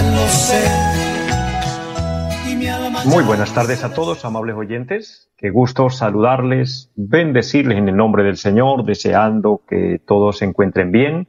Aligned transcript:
bien 0.00 0.14
lo 0.14 0.26
sé. 0.28 0.68
Muy 3.06 3.24
buenas 3.24 3.52
tardes 3.54 3.82
a 3.82 3.94
todos, 3.94 4.24
amables 4.24 4.56
oyentes. 4.56 5.30
Qué 5.36 5.50
gusto 5.50 5.88
saludarles, 5.90 6.92
bendecirles 6.96 7.78
en 7.78 7.88
el 7.88 7.96
nombre 7.96 8.22
del 8.22 8.36
Señor, 8.36 8.84
deseando 8.84 9.62
que 9.66 10.00
todos 10.06 10.38
se 10.38 10.44
encuentren 10.44 10.92
bien, 10.92 11.26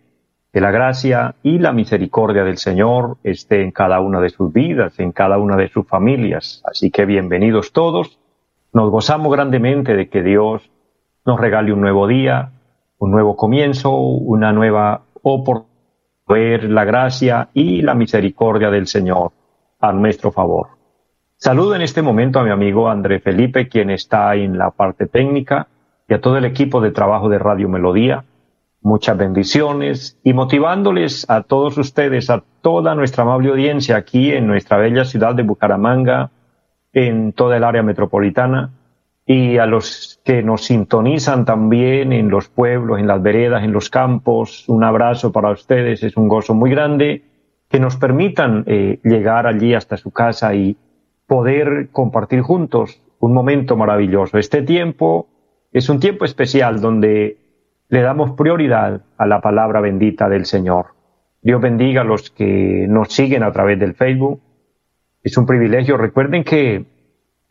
que 0.51 0.59
la 0.59 0.71
gracia 0.71 1.35
y 1.43 1.59
la 1.59 1.71
misericordia 1.71 2.43
del 2.43 2.57
Señor 2.57 3.17
esté 3.23 3.63
en 3.63 3.71
cada 3.71 4.01
una 4.01 4.19
de 4.19 4.29
sus 4.29 4.51
vidas, 4.51 4.99
en 4.99 5.13
cada 5.13 5.37
una 5.37 5.55
de 5.55 5.69
sus 5.69 5.87
familias. 5.87 6.61
Así 6.65 6.91
que 6.91 7.05
bienvenidos 7.05 7.71
todos. 7.71 8.19
Nos 8.73 8.89
gozamos 8.91 9.31
grandemente 9.31 9.95
de 9.95 10.09
que 10.09 10.23
Dios 10.23 10.69
nos 11.25 11.39
regale 11.39 11.71
un 11.71 11.81
nuevo 11.81 12.05
día, 12.07 12.51
un 12.97 13.11
nuevo 13.11 13.37
comienzo, 13.37 13.95
una 13.95 14.51
nueva 14.51 15.03
oportunidad 15.21 15.70
ver 16.31 16.63
la 16.63 16.85
gracia 16.85 17.49
y 17.53 17.81
la 17.81 17.93
misericordia 17.93 18.71
del 18.71 18.87
Señor 18.87 19.31
a 19.79 19.91
nuestro 19.91 20.31
favor. 20.31 20.69
Saludo 21.35 21.75
en 21.75 21.81
este 21.81 22.01
momento 22.01 22.39
a 22.39 22.43
mi 22.43 22.51
amigo 22.51 22.89
André 22.89 23.19
Felipe, 23.19 23.67
quien 23.67 23.89
está 23.89 24.35
en 24.35 24.57
la 24.57 24.71
parte 24.71 25.07
técnica, 25.07 25.67
y 26.07 26.13
a 26.13 26.21
todo 26.21 26.37
el 26.37 26.45
equipo 26.45 26.81
de 26.81 26.91
trabajo 26.91 27.29
de 27.29 27.39
Radio 27.39 27.67
Melodía. 27.67 28.23
Muchas 28.81 29.17
bendiciones 29.17 30.19
y 30.23 30.33
motivándoles 30.33 31.29
a 31.29 31.43
todos 31.43 31.77
ustedes, 31.77 32.29
a 32.29 32.43
toda 32.61 32.95
nuestra 32.95 33.23
amable 33.23 33.49
audiencia 33.49 33.97
aquí 33.97 34.31
en 34.31 34.47
nuestra 34.47 34.77
bella 34.77 35.03
ciudad 35.03 35.35
de 35.35 35.43
Bucaramanga, 35.43 36.31
en 36.93 37.33
toda 37.33 37.57
el 37.57 37.63
área 37.63 37.83
metropolitana, 37.83 38.71
y 39.25 39.57
a 39.57 39.65
los 39.65 40.19
que 40.25 40.43
nos 40.43 40.65
sintonizan 40.65 41.45
también 41.45 42.11
en 42.11 42.29
los 42.29 42.49
pueblos, 42.49 42.99
en 42.99 43.07
las 43.07 43.21
veredas, 43.21 43.63
en 43.63 43.71
los 43.71 43.89
campos. 43.89 44.67
Un 44.67 44.83
abrazo 44.83 45.31
para 45.31 45.51
ustedes, 45.51 46.03
es 46.03 46.17
un 46.17 46.27
gozo 46.27 46.53
muy 46.53 46.71
grande 46.71 47.23
que 47.69 47.79
nos 47.79 47.95
permitan 47.95 48.63
eh, 48.67 48.99
llegar 49.03 49.47
allí 49.47 49.73
hasta 49.73 49.95
su 49.95 50.11
casa 50.11 50.53
y 50.53 50.75
poder 51.25 51.89
compartir 51.91 52.41
juntos 52.41 53.01
un 53.19 53.33
momento 53.33 53.77
maravilloso. 53.77 54.37
Este 54.37 54.61
tiempo 54.61 55.29
es 55.71 55.87
un 55.87 55.99
tiempo 55.99 56.25
especial 56.25 56.81
donde 56.81 57.37
le 57.87 58.01
damos 58.01 58.31
prioridad 58.31 59.01
a 59.17 59.25
la 59.25 59.39
palabra 59.39 59.79
bendita 59.79 60.27
del 60.27 60.45
Señor. 60.45 60.87
Dios 61.41 61.61
bendiga 61.61 62.01
a 62.01 62.03
los 62.03 62.29
que 62.29 62.85
nos 62.89 63.13
siguen 63.13 63.43
a 63.43 63.51
través 63.51 63.79
del 63.79 63.95
Facebook. 63.95 64.41
Es 65.23 65.37
un 65.37 65.45
privilegio. 65.45 65.97
Recuerden 65.97 66.43
que 66.43 66.85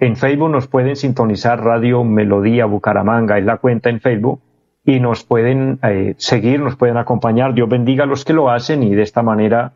en 0.00 0.16
Facebook 0.16 0.50
nos 0.50 0.66
pueden 0.66 0.96
sintonizar 0.96 1.62
Radio 1.62 2.02
Melodía 2.04 2.66
Bucaramanga, 2.66 3.38
es 3.38 3.44
la 3.44 3.58
cuenta 3.58 3.90
en 3.90 4.00
Facebook, 4.00 4.40
y 4.84 4.98
nos 4.98 5.24
pueden 5.24 5.78
eh, 5.82 6.14
seguir, 6.16 6.60
nos 6.60 6.76
pueden 6.76 6.96
acompañar. 6.96 7.54
Dios 7.54 7.68
bendiga 7.68 8.04
a 8.04 8.06
los 8.06 8.24
que 8.24 8.32
lo 8.32 8.50
hacen 8.50 8.82
y 8.82 8.94
de 8.94 9.02
esta 9.02 9.22
manera 9.22 9.72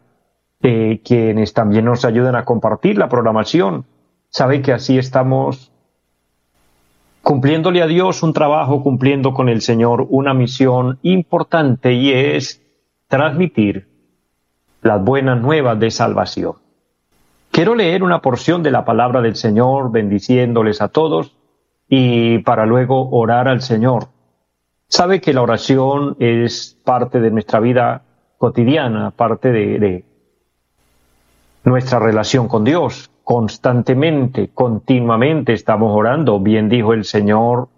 eh, 0.62 1.00
quienes 1.04 1.52
también 1.52 1.84
nos 1.84 2.04
ayudan 2.04 2.36
a 2.36 2.44
compartir 2.44 2.96
la 2.96 3.08
programación 3.08 3.84
sabe 4.30 4.62
que 4.62 4.72
así 4.72 4.98
estamos 4.98 5.70
cumpliéndole 7.22 7.82
a 7.82 7.86
Dios 7.86 8.22
un 8.22 8.32
trabajo, 8.32 8.82
cumpliendo 8.82 9.34
con 9.34 9.48
el 9.48 9.60
Señor 9.60 10.06
una 10.08 10.34
misión 10.34 10.98
importante 11.02 11.92
y 11.92 12.12
es 12.12 12.62
transmitir 13.08 13.88
las 14.82 15.04
buenas 15.04 15.40
nuevas 15.40 15.78
de 15.78 15.90
salvación. 15.90 16.63
Quiero 17.54 17.76
leer 17.76 18.02
una 18.02 18.20
porción 18.20 18.64
de 18.64 18.72
la 18.72 18.84
palabra 18.84 19.22
del 19.22 19.36
Señor 19.36 19.92
bendiciéndoles 19.92 20.82
a 20.82 20.88
todos 20.88 21.36
y 21.88 22.38
para 22.40 22.66
luego 22.66 23.10
orar 23.10 23.46
al 23.46 23.62
Señor. 23.62 24.08
Sabe 24.88 25.20
que 25.20 25.32
la 25.32 25.42
oración 25.42 26.16
es 26.18 26.76
parte 26.82 27.20
de 27.20 27.30
nuestra 27.30 27.60
vida 27.60 28.02
cotidiana, 28.38 29.12
parte 29.12 29.52
de, 29.52 30.04
nuestra 31.62 32.00
relación 32.00 32.48
con 32.48 32.64
Dios 32.64 33.12
constantemente, 33.22 34.50
continuamente 34.52 35.52
estamos 35.52 35.96
orando. 35.96 36.40
Bien 36.40 36.68
dijo 36.68 36.92
el 36.92 37.04
Señor, 37.04 37.68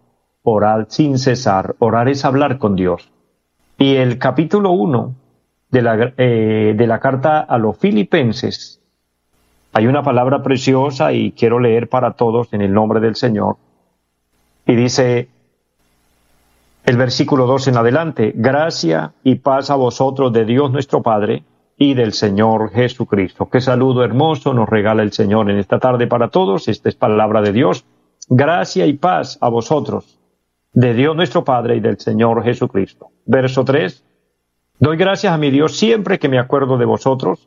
orar 0.42 0.86
sin 0.88 1.18
cesar. 1.18 1.76
Orar 1.80 2.08
es 2.08 2.24
hablar 2.24 2.56
con 2.56 2.76
Dios. 2.76 3.12
Y 3.76 3.96
el 3.96 4.16
capítulo 4.16 4.70
1 4.70 5.14
de 5.70 6.12
eh, 6.16 6.74
de 6.74 6.86
la 6.86 6.98
carta 6.98 7.40
a 7.40 7.58
los 7.58 7.76
filipenses, 7.76 8.80
hay 9.76 9.86
una 9.86 10.02
palabra 10.02 10.42
preciosa 10.42 11.12
y 11.12 11.32
quiero 11.32 11.60
leer 11.60 11.90
para 11.90 12.12
todos 12.12 12.50
en 12.54 12.62
el 12.62 12.72
nombre 12.72 12.98
del 12.98 13.14
Señor. 13.14 13.58
Y 14.66 14.74
dice 14.74 15.28
el 16.86 16.96
versículo 16.96 17.44
2 17.44 17.68
en 17.68 17.76
adelante, 17.76 18.32
gracia 18.34 19.12
y 19.22 19.34
paz 19.34 19.68
a 19.68 19.74
vosotros 19.74 20.32
de 20.32 20.46
Dios 20.46 20.70
nuestro 20.70 21.02
Padre 21.02 21.44
y 21.76 21.92
del 21.92 22.14
Señor 22.14 22.70
Jesucristo. 22.70 23.50
Qué 23.50 23.60
saludo 23.60 24.02
hermoso 24.02 24.54
nos 24.54 24.66
regala 24.66 25.02
el 25.02 25.12
Señor 25.12 25.50
en 25.50 25.58
esta 25.58 25.78
tarde 25.78 26.06
para 26.06 26.28
todos. 26.28 26.68
Esta 26.68 26.88
es 26.88 26.94
palabra 26.94 27.42
de 27.42 27.52
Dios. 27.52 27.84
Gracia 28.30 28.86
y 28.86 28.94
paz 28.94 29.36
a 29.42 29.50
vosotros, 29.50 30.18
de 30.72 30.94
Dios 30.94 31.14
nuestro 31.14 31.44
Padre 31.44 31.76
y 31.76 31.80
del 31.80 31.98
Señor 31.98 32.42
Jesucristo. 32.44 33.08
Verso 33.26 33.62
3. 33.62 34.02
Doy 34.80 34.96
gracias 34.96 35.34
a 35.34 35.36
mi 35.36 35.50
Dios 35.50 35.76
siempre 35.76 36.18
que 36.18 36.30
me 36.30 36.38
acuerdo 36.38 36.78
de 36.78 36.86
vosotros, 36.86 37.46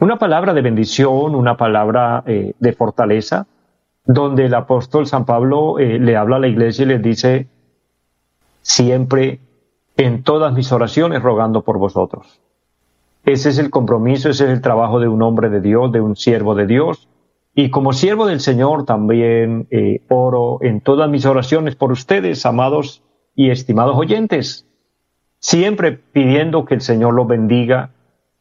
Una 0.00 0.16
palabra 0.16 0.54
de 0.54 0.62
bendición, 0.62 1.34
una 1.34 1.56
palabra 1.56 2.22
eh, 2.24 2.54
de 2.58 2.72
fortaleza, 2.72 3.48
donde 4.04 4.46
el 4.46 4.54
apóstol 4.54 5.06
San 5.06 5.24
Pablo 5.24 5.78
eh, 5.78 5.98
le 5.98 6.16
habla 6.16 6.36
a 6.36 6.38
la 6.38 6.46
iglesia 6.46 6.84
y 6.84 6.88
le 6.88 6.98
dice, 6.98 7.48
siempre 8.62 9.40
en 9.96 10.22
todas 10.22 10.54
mis 10.54 10.70
oraciones 10.70 11.20
rogando 11.20 11.62
por 11.62 11.78
vosotros. 11.78 12.40
Ese 13.24 13.48
es 13.48 13.58
el 13.58 13.70
compromiso, 13.70 14.30
ese 14.30 14.44
es 14.44 14.50
el 14.50 14.62
trabajo 14.62 15.00
de 15.00 15.08
un 15.08 15.20
hombre 15.20 15.50
de 15.50 15.60
Dios, 15.60 15.90
de 15.90 16.00
un 16.00 16.14
siervo 16.14 16.54
de 16.54 16.66
Dios. 16.66 17.08
Y 17.54 17.70
como 17.70 17.92
siervo 17.92 18.26
del 18.26 18.38
Señor 18.38 18.84
también 18.84 19.66
eh, 19.72 20.02
oro 20.08 20.58
en 20.62 20.80
todas 20.80 21.10
mis 21.10 21.26
oraciones 21.26 21.74
por 21.74 21.90
ustedes, 21.90 22.46
amados 22.46 23.02
y 23.34 23.50
estimados 23.50 23.96
oyentes, 23.96 24.64
siempre 25.40 25.92
pidiendo 25.92 26.64
que 26.64 26.74
el 26.74 26.82
Señor 26.82 27.14
los 27.14 27.26
bendiga, 27.26 27.90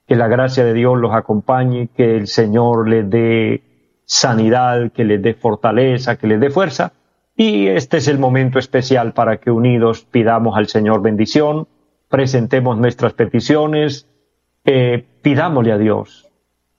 que 0.07 0.15
la 0.15 0.27
gracia 0.27 0.63
de 0.63 0.73
Dios 0.73 0.97
los 0.97 1.13
acompañe, 1.13 1.89
que 1.95 2.15
el 2.15 2.27
Señor 2.27 2.87
les 2.87 3.09
dé 3.09 3.61
sanidad, 4.05 4.91
que 4.91 5.03
les 5.03 5.21
dé 5.21 5.33
fortaleza, 5.33 6.15
que 6.15 6.27
les 6.27 6.39
dé 6.39 6.49
fuerza 6.49 6.93
y 7.39 7.67
este 7.67 7.97
es 7.97 8.07
el 8.07 8.17
momento 8.17 8.57
especial 8.57 9.13
para 9.13 9.37
que 9.37 9.51
unidos 9.51 10.03
pidamos 10.09 10.57
al 10.57 10.67
Señor 10.67 11.03
bendición, 11.03 11.67
presentemos 12.09 12.79
nuestras 12.79 13.13
peticiones, 13.13 14.09
eh, 14.65 15.05
pidámosle 15.21 15.71
a 15.71 15.77
Dios 15.77 16.27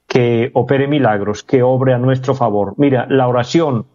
que 0.08 0.50
opere 0.54 0.88
milagros, 0.88 1.44
que 1.44 1.62
obre 1.62 1.94
a 1.94 1.98
nuestro 1.98 2.34
favor. 2.34 2.74
Mira, 2.76 3.06
la 3.08 3.28
oración 3.28 3.86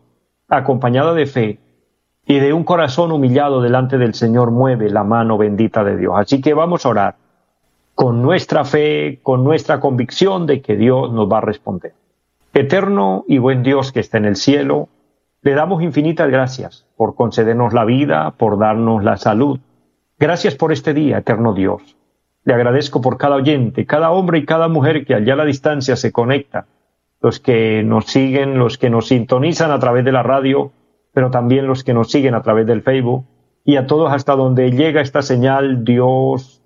acompañada 0.47 1.13
de 1.13 1.25
fe 1.25 1.59
y 2.25 2.39
de 2.39 2.53
un 2.53 2.63
corazón 2.63 3.11
humillado 3.11 3.61
delante 3.61 3.97
del 3.97 4.13
Señor 4.13 4.51
mueve 4.51 4.89
la 4.89 5.03
mano 5.03 5.37
bendita 5.37 5.83
de 5.83 5.97
Dios. 5.97 6.13
Así 6.15 6.39
que 6.39 6.53
vamos 6.53 6.85
a 6.85 6.89
orar 6.89 7.15
con 7.95 8.21
nuestra 8.21 8.65
fe, 8.65 9.19
con 9.21 9.43
nuestra 9.43 9.79
convicción 9.79 10.45
de 10.45 10.61
que 10.61 10.75
Dios 10.75 11.11
nos 11.11 11.31
va 11.31 11.37
a 11.37 11.41
responder. 11.41 11.93
Eterno 12.53 13.25
y 13.27 13.37
buen 13.37 13.63
Dios 13.63 13.91
que 13.91 13.99
está 13.99 14.17
en 14.17 14.25
el 14.25 14.35
cielo, 14.35 14.89
le 15.41 15.53
damos 15.53 15.83
infinitas 15.83 16.29
gracias 16.29 16.85
por 16.95 17.15
concedernos 17.15 17.73
la 17.73 17.85
vida, 17.85 18.31
por 18.37 18.57
darnos 18.57 19.03
la 19.03 19.17
salud. 19.17 19.59
Gracias 20.17 20.55
por 20.55 20.71
este 20.71 20.93
día, 20.93 21.17
eterno 21.17 21.53
Dios. 21.53 21.97
Le 22.45 22.53
agradezco 22.53 23.01
por 23.01 23.17
cada 23.17 23.35
oyente, 23.35 23.85
cada 23.85 24.11
hombre 24.11 24.39
y 24.39 24.45
cada 24.45 24.67
mujer 24.67 25.05
que 25.05 25.15
allá 25.15 25.33
a 25.33 25.37
la 25.37 25.45
distancia 25.45 25.95
se 25.95 26.11
conecta, 26.11 26.65
los 27.21 27.39
que 27.39 27.83
nos 27.83 28.05
siguen, 28.05 28.57
los 28.57 28.77
que 28.77 28.89
nos 28.89 29.07
sintonizan 29.07 29.71
a 29.71 29.79
través 29.79 30.05
de 30.05 30.11
la 30.11 30.23
radio, 30.23 30.71
pero 31.13 31.29
también 31.29 31.67
los 31.67 31.83
que 31.83 31.93
nos 31.93 32.09
siguen 32.09 32.35
a 32.35 32.41
través 32.41 32.65
del 32.65 32.81
Facebook, 32.81 33.25
y 33.65 33.75
a 33.77 33.87
todos 33.87 34.11
hasta 34.11 34.35
donde 34.35 34.71
llega 34.71 35.01
esta 35.01 35.21
señal, 35.21 35.83
Dios 35.85 36.62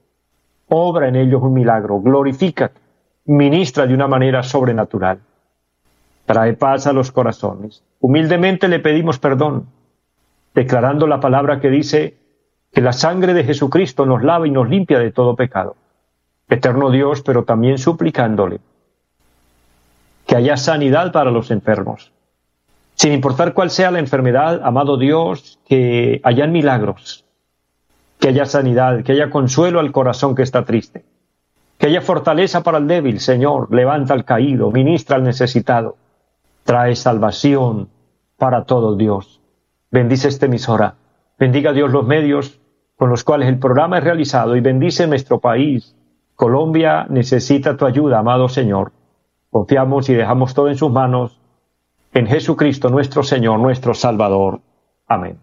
obra 0.70 1.08
en 1.08 1.16
ellos 1.16 1.42
un 1.42 1.54
milagro, 1.54 2.00
glorifica, 2.02 2.72
ministra 3.26 3.86
de 3.86 3.94
una 3.94 4.08
manera 4.08 4.44
sobrenatural, 4.44 5.20
trae 6.26 6.54
paz 6.54 6.88
a 6.88 6.94
los 6.94 7.12
corazones. 7.12 7.84
Humildemente 8.00 8.68
le 8.68 8.80
pedimos 8.80 9.20
perdón, 9.20 9.68
declarando 10.54 11.08
la 11.08 11.20
palabra 11.20 11.60
que 11.60 11.70
dice 11.70 12.18
que 12.74 12.82
la 12.82 12.94
sangre 12.94 13.34
de 13.34 13.44
Jesucristo 13.44 14.06
nos 14.06 14.24
lava 14.24 14.48
y 14.48 14.52
nos 14.52 14.70
limpia 14.70 15.00
de 15.00 15.12
todo 15.12 15.36
pecado. 15.36 15.76
Eterno 16.50 16.92
Dios, 16.92 17.22
pero 17.22 17.44
también 17.44 17.78
suplicándole 17.78 18.60
que 20.26 20.36
haya 20.36 20.58
sanidad 20.58 21.12
para 21.12 21.32
los 21.32 21.52
enfermos. 21.52 22.12
Sin 22.96 23.14
importar 23.14 23.54
cuál 23.54 23.70
sea 23.70 23.92
la 23.92 24.00
enfermedad, 24.00 24.62
amado 24.64 24.98
Dios, 24.98 25.60
que 25.68 26.20
hayan 26.24 26.52
milagros, 26.52 27.26
que 28.20 28.30
haya 28.30 28.46
sanidad, 28.46 29.04
que 29.04 29.12
haya 29.12 29.30
consuelo 29.30 29.80
al 29.80 29.92
corazón 29.92 30.36
que 30.36 30.44
está 30.44 30.66
triste, 30.66 31.06
que 31.78 31.88
haya 31.88 32.02
fortaleza 32.02 32.64
para 32.64 32.80
el 32.80 32.88
débil, 32.88 33.20
Señor, 33.20 33.74
levanta 33.74 34.14
al 34.14 34.26
caído, 34.26 34.72
ministra 34.72 35.18
al 35.18 35.24
necesitado, 35.24 35.98
trae 36.64 36.96
salvación 36.96 37.90
para 38.38 38.66
todo 38.66 38.96
Dios. 38.96 39.42
Bendice 39.92 40.28
esta 40.28 40.48
emisora, 40.48 40.96
bendiga 41.38 41.74
Dios 41.74 41.92
los 41.92 42.06
medios 42.06 42.60
con 42.98 43.10
los 43.10 43.24
cuales 43.24 43.48
el 43.48 43.60
programa 43.60 44.00
es 44.00 44.04
realizado 44.04 44.56
y 44.56 44.62
bendice 44.62 45.06
nuestro 45.06 45.40
país. 45.40 45.96
Colombia 46.36 47.06
necesita 47.10 47.78
tu 47.78 47.86
ayuda, 47.86 48.20
amado 48.20 48.50
Señor. 48.50 48.92
Confiamos 49.52 50.10
y 50.10 50.16
dejamos 50.16 50.54
todo 50.54 50.68
en 50.68 50.78
sus 50.78 50.92
manos, 50.92 51.40
en 52.14 52.26
Jesucristo 52.26 52.90
nuestro 52.90 53.22
Señor, 53.22 53.60
nuestro 53.60 53.94
Salvador. 53.94 54.62
Amén. 55.08 55.38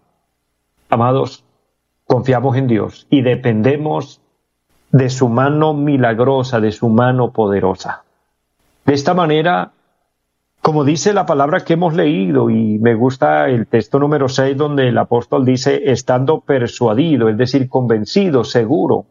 Amados, 0.89 1.44
confiamos 2.05 2.55
en 2.57 2.67
Dios 2.67 3.07
y 3.09 3.21
dependemos 3.21 4.21
de 4.91 5.09
su 5.09 5.27
mano 5.27 5.73
milagrosa, 5.73 6.59
de 6.59 6.71
su 6.71 6.89
mano 6.89 7.31
poderosa. 7.31 8.03
De 8.85 8.93
esta 8.93 9.13
manera, 9.13 9.71
como 10.61 10.83
dice 10.83 11.13
la 11.13 11.25
palabra 11.25 11.65
que 11.65 11.73
hemos 11.73 11.93
leído, 11.93 12.49
y 12.49 12.79
me 12.79 12.95
gusta 12.95 13.49
el 13.49 13.67
texto 13.67 13.99
número 13.99 14.29
6 14.29 14.55
donde 14.55 14.87
el 14.87 14.97
apóstol 14.97 15.43
dice, 15.45 15.91
estando 15.91 16.41
persuadido, 16.41 17.29
es 17.29 17.37
decir, 17.37 17.67
convencido, 17.67 18.43
seguro, 18.43 19.05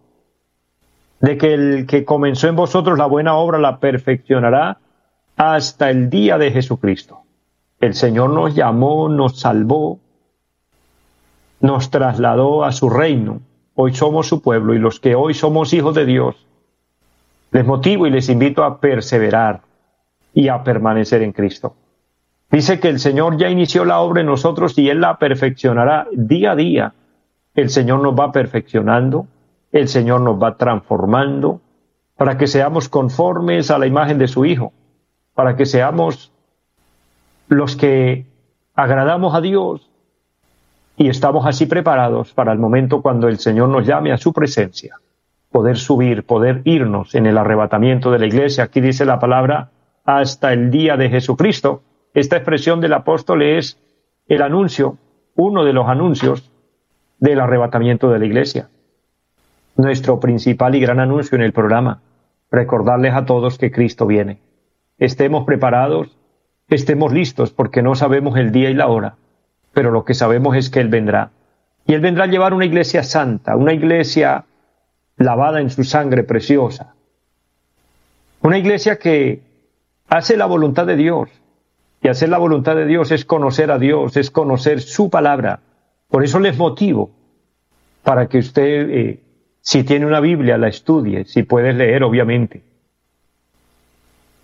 de 1.20 1.36
que 1.36 1.54
el 1.54 1.86
que 1.86 2.04
comenzó 2.04 2.48
en 2.48 2.56
vosotros 2.56 2.98
la 2.98 3.06
buena 3.06 3.34
obra 3.34 3.58
la 3.58 3.78
perfeccionará 3.78 4.78
hasta 5.36 5.90
el 5.90 6.10
día 6.10 6.38
de 6.38 6.50
Jesucristo. 6.50 7.22
El 7.80 7.94
Señor 7.94 8.30
nos 8.30 8.54
llamó, 8.54 9.08
nos 9.08 9.40
salvó, 9.40 10.00
nos 11.64 11.90
trasladó 11.90 12.62
a 12.62 12.72
su 12.72 12.90
reino. 12.90 13.40
Hoy 13.74 13.94
somos 13.94 14.28
su 14.28 14.42
pueblo 14.42 14.74
y 14.74 14.78
los 14.78 15.00
que 15.00 15.14
hoy 15.14 15.32
somos 15.32 15.72
hijos 15.72 15.94
de 15.94 16.04
Dios, 16.04 16.46
les 17.52 17.64
motivo 17.64 18.06
y 18.06 18.10
les 18.10 18.28
invito 18.28 18.64
a 18.64 18.80
perseverar 18.80 19.62
y 20.34 20.48
a 20.48 20.62
permanecer 20.62 21.22
en 21.22 21.32
Cristo. 21.32 21.74
Dice 22.50 22.80
que 22.80 22.90
el 22.90 23.00
Señor 23.00 23.38
ya 23.38 23.48
inició 23.48 23.86
la 23.86 24.00
obra 24.00 24.20
en 24.20 24.26
nosotros 24.26 24.76
y 24.76 24.90
Él 24.90 25.00
la 25.00 25.16
perfeccionará 25.16 26.06
día 26.12 26.52
a 26.52 26.56
día. 26.56 26.94
El 27.54 27.70
Señor 27.70 28.00
nos 28.00 28.14
va 28.14 28.30
perfeccionando, 28.30 29.26
el 29.72 29.88
Señor 29.88 30.20
nos 30.20 30.42
va 30.42 30.58
transformando 30.58 31.62
para 32.14 32.36
que 32.36 32.46
seamos 32.46 32.90
conformes 32.90 33.70
a 33.70 33.78
la 33.78 33.86
imagen 33.86 34.18
de 34.18 34.28
su 34.28 34.44
Hijo 34.44 34.74
para 35.32 35.56
que 35.56 35.64
seamos 35.64 36.30
los 37.48 37.74
que 37.74 38.26
agradamos 38.74 39.34
a 39.34 39.40
Dios 39.40 39.90
y 40.96 41.08
estamos 41.08 41.46
así 41.46 41.66
preparados 41.66 42.32
para 42.32 42.52
el 42.52 42.58
momento 42.58 43.02
cuando 43.02 43.28
el 43.28 43.38
Señor 43.38 43.68
nos 43.68 43.86
llame 43.86 44.12
a 44.12 44.16
su 44.16 44.32
presencia, 44.32 44.96
poder 45.50 45.76
subir, 45.76 46.24
poder 46.24 46.62
irnos 46.64 47.14
en 47.14 47.26
el 47.26 47.38
arrebatamiento 47.38 48.10
de 48.10 48.18
la 48.18 48.26
iglesia. 48.26 48.64
Aquí 48.64 48.80
dice 48.80 49.04
la 49.04 49.18
palabra 49.18 49.70
hasta 50.04 50.52
el 50.52 50.70
día 50.70 50.96
de 50.96 51.10
Jesucristo. 51.10 51.82
Esta 52.14 52.36
expresión 52.36 52.80
del 52.80 52.92
apóstol 52.92 53.42
es 53.42 53.78
el 54.28 54.42
anuncio, 54.42 54.98
uno 55.34 55.64
de 55.64 55.72
los 55.72 55.88
anuncios 55.88 56.50
del 57.18 57.40
arrebatamiento 57.40 58.10
de 58.10 58.18
la 58.18 58.26
iglesia. 58.26 58.68
Nuestro 59.76 60.20
principal 60.20 60.74
y 60.74 60.80
gran 60.80 61.00
anuncio 61.00 61.36
en 61.36 61.42
el 61.42 61.52
programa, 61.52 62.00
recordarles 62.50 63.14
a 63.14 63.24
todos 63.24 63.58
que 63.58 63.72
Cristo 63.72 64.06
viene 64.06 64.38
estemos 64.98 65.44
preparados, 65.44 66.16
estemos 66.68 67.12
listos, 67.12 67.50
porque 67.50 67.82
no 67.82 67.94
sabemos 67.94 68.36
el 68.38 68.52
día 68.52 68.70
y 68.70 68.74
la 68.74 68.88
hora, 68.88 69.16
pero 69.74 69.90
lo 69.90 70.04
que 70.04 70.14
sabemos 70.14 70.56
es 70.56 70.70
que 70.70 70.80
Él 70.80 70.88
vendrá. 70.88 71.30
Y 71.86 71.94
Él 71.94 72.00
vendrá 72.00 72.24
a 72.24 72.28
llevar 72.28 72.54
una 72.54 72.64
iglesia 72.64 73.02
santa, 73.02 73.56
una 73.56 73.72
iglesia 73.72 74.44
lavada 75.16 75.60
en 75.60 75.70
su 75.70 75.84
sangre 75.84 76.24
preciosa, 76.24 76.94
una 78.40 78.58
iglesia 78.58 78.98
que 78.98 79.42
hace 80.08 80.36
la 80.36 80.46
voluntad 80.46 80.86
de 80.86 80.96
Dios. 80.96 81.28
Y 82.02 82.08
hacer 82.08 82.28
la 82.28 82.36
voluntad 82.36 82.76
de 82.76 82.84
Dios 82.84 83.10
es 83.12 83.24
conocer 83.24 83.70
a 83.70 83.78
Dios, 83.78 84.18
es 84.18 84.30
conocer 84.30 84.82
su 84.82 85.08
palabra. 85.08 85.60
Por 86.08 86.22
eso 86.22 86.38
les 86.38 86.58
motivo 86.58 87.10
para 88.02 88.28
que 88.28 88.38
usted, 88.38 88.90
eh, 88.90 89.20
si 89.62 89.84
tiene 89.84 90.04
una 90.04 90.20
Biblia, 90.20 90.58
la 90.58 90.68
estudie, 90.68 91.24
si 91.24 91.44
puedes 91.44 91.74
leer, 91.74 92.02
obviamente 92.02 92.62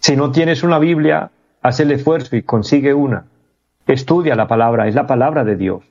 si 0.00 0.17
no 0.17 0.33
tienes 0.33 0.62
una 0.62 0.79
Biblia, 0.79 1.31
haz 1.62 1.79
el 1.81 1.93
esfuerzo 1.93 2.35
y 2.35 2.43
consigue 2.43 2.94
una. 2.94 3.26
Estudia 3.87 4.35
la 4.37 4.47
palabra, 4.47 4.88
es 4.88 4.94
la 4.94 5.06
palabra 5.06 5.44
de 5.44 5.56
Dios. 5.56 5.85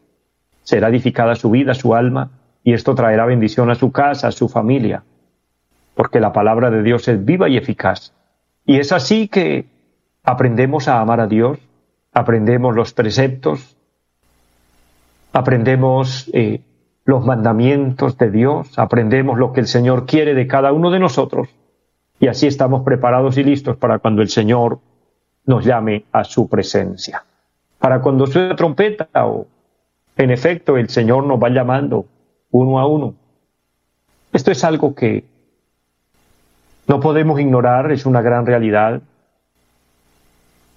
Será 0.64 0.90
edificada 0.90 1.36
su 1.36 1.52
vida, 1.52 1.74
su 1.74 1.96
alma, 1.96 2.32
y 2.64 2.74
esto 2.74 2.96
traerá 2.96 3.26
bendición 3.26 3.70
a 3.70 3.76
su 3.76 3.92
casa, 3.92 4.28
a 4.28 4.32
su 4.32 4.50
familia, 4.50 5.04
porque 5.96 6.20
la 6.20 6.34
palabra 6.34 6.70
de 6.70 6.84
Dios 6.84 7.08
es 7.08 7.24
viva 7.24 7.50
y 7.50 7.58
eficaz. 7.58 8.14
Y 8.66 8.80
es 8.80 8.92
así 8.92 9.28
que 9.28 9.66
aprendemos 10.24 10.88
a 10.88 11.02
amar 11.02 11.20
a 11.20 11.28
Dios, 11.28 11.58
aprendemos 12.14 12.76
los 12.76 12.94
preceptos, 12.94 13.76
aprendemos 15.34 16.30
eh, 16.34 16.62
los 17.06 17.26
mandamientos 17.26 18.18
de 18.18 18.30
Dios, 18.30 18.78
aprendemos 18.78 19.38
lo 19.38 19.54
que 19.54 19.62
el 19.62 19.68
Señor 19.68 20.06
quiere 20.06 20.34
de 20.36 20.48
cada 20.48 20.72
uno 20.72 20.92
de 20.92 21.00
nosotros 21.00 21.50
y 22.20 22.28
así 22.28 22.48
estamos 22.48 22.84
preparados 22.84 23.38
y 23.38 23.44
listos 23.44 23.78
para 23.78 24.00
cuando 24.00 24.22
el 24.22 24.30
Señor 24.30 24.80
nos 25.46 25.66
llame 25.66 26.06
a 26.12 26.24
su 26.24 26.48
presencia. 26.50 27.24
Para 27.80 28.02
cuando 28.02 28.28
suene 28.28 28.50
la 28.50 28.56
trompeta 28.56 29.08
o 29.26 29.48
en 30.18 30.32
efecto 30.32 30.78
el 30.78 30.90
Señor 30.90 31.24
nos 31.26 31.42
va 31.42 31.50
llamando 31.50 32.06
uno 32.52 32.80
a 32.80 32.86
uno. 32.86 33.16
Esto 34.34 34.52
es 34.52 34.64
algo 34.64 34.94
que 34.94 35.24
no 36.88 37.00
podemos 37.00 37.40
ignorar, 37.40 37.92
es 37.92 38.06
una 38.06 38.22
gran 38.22 38.46
realidad. 38.46 39.02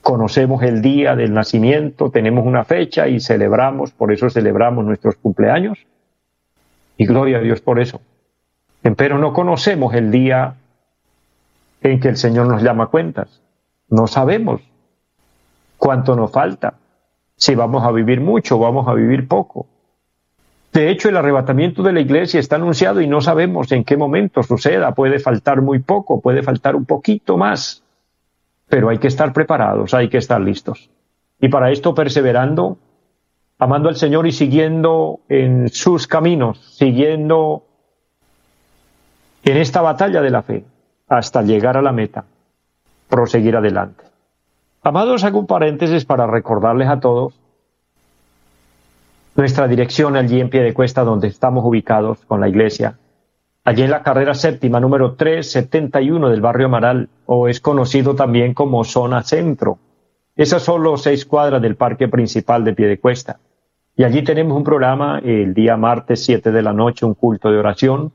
Conocemos 0.00 0.62
el 0.62 0.82
día 0.82 1.16
del 1.16 1.32
nacimiento, 1.32 2.10
tenemos 2.10 2.46
una 2.46 2.64
fecha 2.64 3.08
y 3.08 3.18
celebramos, 3.20 3.92
por 3.92 4.12
eso 4.12 4.30
celebramos 4.30 4.84
nuestros 4.84 5.16
cumpleaños. 5.16 5.78
Y 6.96 7.06
gloria 7.06 7.38
a 7.38 7.40
Dios 7.40 7.60
por 7.60 7.80
eso. 7.80 8.00
Pero 8.96 9.18
no 9.18 9.32
conocemos 9.32 9.94
el 9.94 10.10
día 10.10 10.54
en 11.82 11.98
que 11.98 12.08
el 12.08 12.16
Señor 12.16 12.46
nos 12.46 12.62
llama 12.62 12.88
cuentas. 12.88 13.40
No 13.88 14.06
sabemos 14.06 14.60
cuánto 15.78 16.14
nos 16.14 16.30
falta, 16.30 16.74
si 17.42 17.56
vamos 17.56 17.82
a 17.82 17.90
vivir 17.90 18.20
mucho 18.20 18.54
o 18.54 18.60
vamos 18.60 18.86
a 18.86 18.94
vivir 18.94 19.26
poco. 19.26 19.66
De 20.72 20.90
hecho, 20.90 21.08
el 21.08 21.16
arrebatamiento 21.16 21.82
de 21.82 21.92
la 21.92 21.98
iglesia 21.98 22.38
está 22.38 22.54
anunciado 22.54 23.00
y 23.00 23.08
no 23.08 23.20
sabemos 23.20 23.72
en 23.72 23.82
qué 23.82 23.96
momento 23.96 24.44
suceda. 24.44 24.94
Puede 24.94 25.18
faltar 25.18 25.60
muy 25.60 25.80
poco, 25.80 26.20
puede 26.20 26.44
faltar 26.44 26.76
un 26.76 26.84
poquito 26.84 27.36
más. 27.36 27.82
Pero 28.68 28.90
hay 28.90 28.98
que 28.98 29.08
estar 29.08 29.32
preparados, 29.32 29.92
hay 29.92 30.08
que 30.08 30.18
estar 30.18 30.40
listos. 30.40 30.88
Y 31.40 31.48
para 31.48 31.72
esto 31.72 31.96
perseverando, 31.96 32.78
amando 33.58 33.88
al 33.88 33.96
Señor 33.96 34.28
y 34.28 34.32
siguiendo 34.32 35.18
en 35.28 35.68
sus 35.68 36.06
caminos, 36.06 36.60
siguiendo 36.76 37.64
en 39.42 39.56
esta 39.56 39.80
batalla 39.80 40.22
de 40.22 40.30
la 40.30 40.42
fe 40.42 40.64
hasta 41.08 41.42
llegar 41.42 41.76
a 41.76 41.82
la 41.82 41.90
meta, 41.90 42.24
proseguir 43.08 43.56
adelante. 43.56 44.11
Amados, 44.84 45.22
hago 45.22 45.38
un 45.38 45.46
paréntesis 45.46 46.04
para 46.04 46.26
recordarles 46.26 46.88
a 46.88 46.98
todos 46.98 47.38
nuestra 49.36 49.68
dirección 49.68 50.16
allí 50.16 50.40
en 50.40 50.50
pie 50.50 50.60
de 50.62 50.74
cuesta 50.74 51.04
donde 51.04 51.28
estamos 51.28 51.64
ubicados 51.64 52.18
con 52.26 52.40
la 52.40 52.48
iglesia. 52.48 52.98
Allí 53.62 53.82
en 53.82 53.92
la 53.92 54.02
carrera 54.02 54.34
séptima 54.34 54.80
número 54.80 55.14
371 55.14 56.28
del 56.28 56.40
barrio 56.40 56.66
Amaral, 56.66 57.08
o 57.26 57.46
es 57.46 57.60
conocido 57.60 58.16
también 58.16 58.54
como 58.54 58.82
zona 58.82 59.22
centro. 59.22 59.78
Esas 60.34 60.62
son 60.62 60.82
los 60.82 61.02
seis 61.02 61.24
cuadras 61.26 61.62
del 61.62 61.76
parque 61.76 62.08
principal 62.08 62.64
de 62.64 62.74
pie 62.74 62.88
de 62.88 62.98
cuesta. 62.98 63.38
Y 63.96 64.02
allí 64.02 64.22
tenemos 64.22 64.56
un 64.56 64.64
programa 64.64 65.20
el 65.24 65.54
día 65.54 65.76
martes 65.76 66.24
7 66.24 66.50
de 66.50 66.62
la 66.62 66.72
noche, 66.72 67.06
un 67.06 67.14
culto 67.14 67.52
de 67.52 67.58
oración 67.58 68.10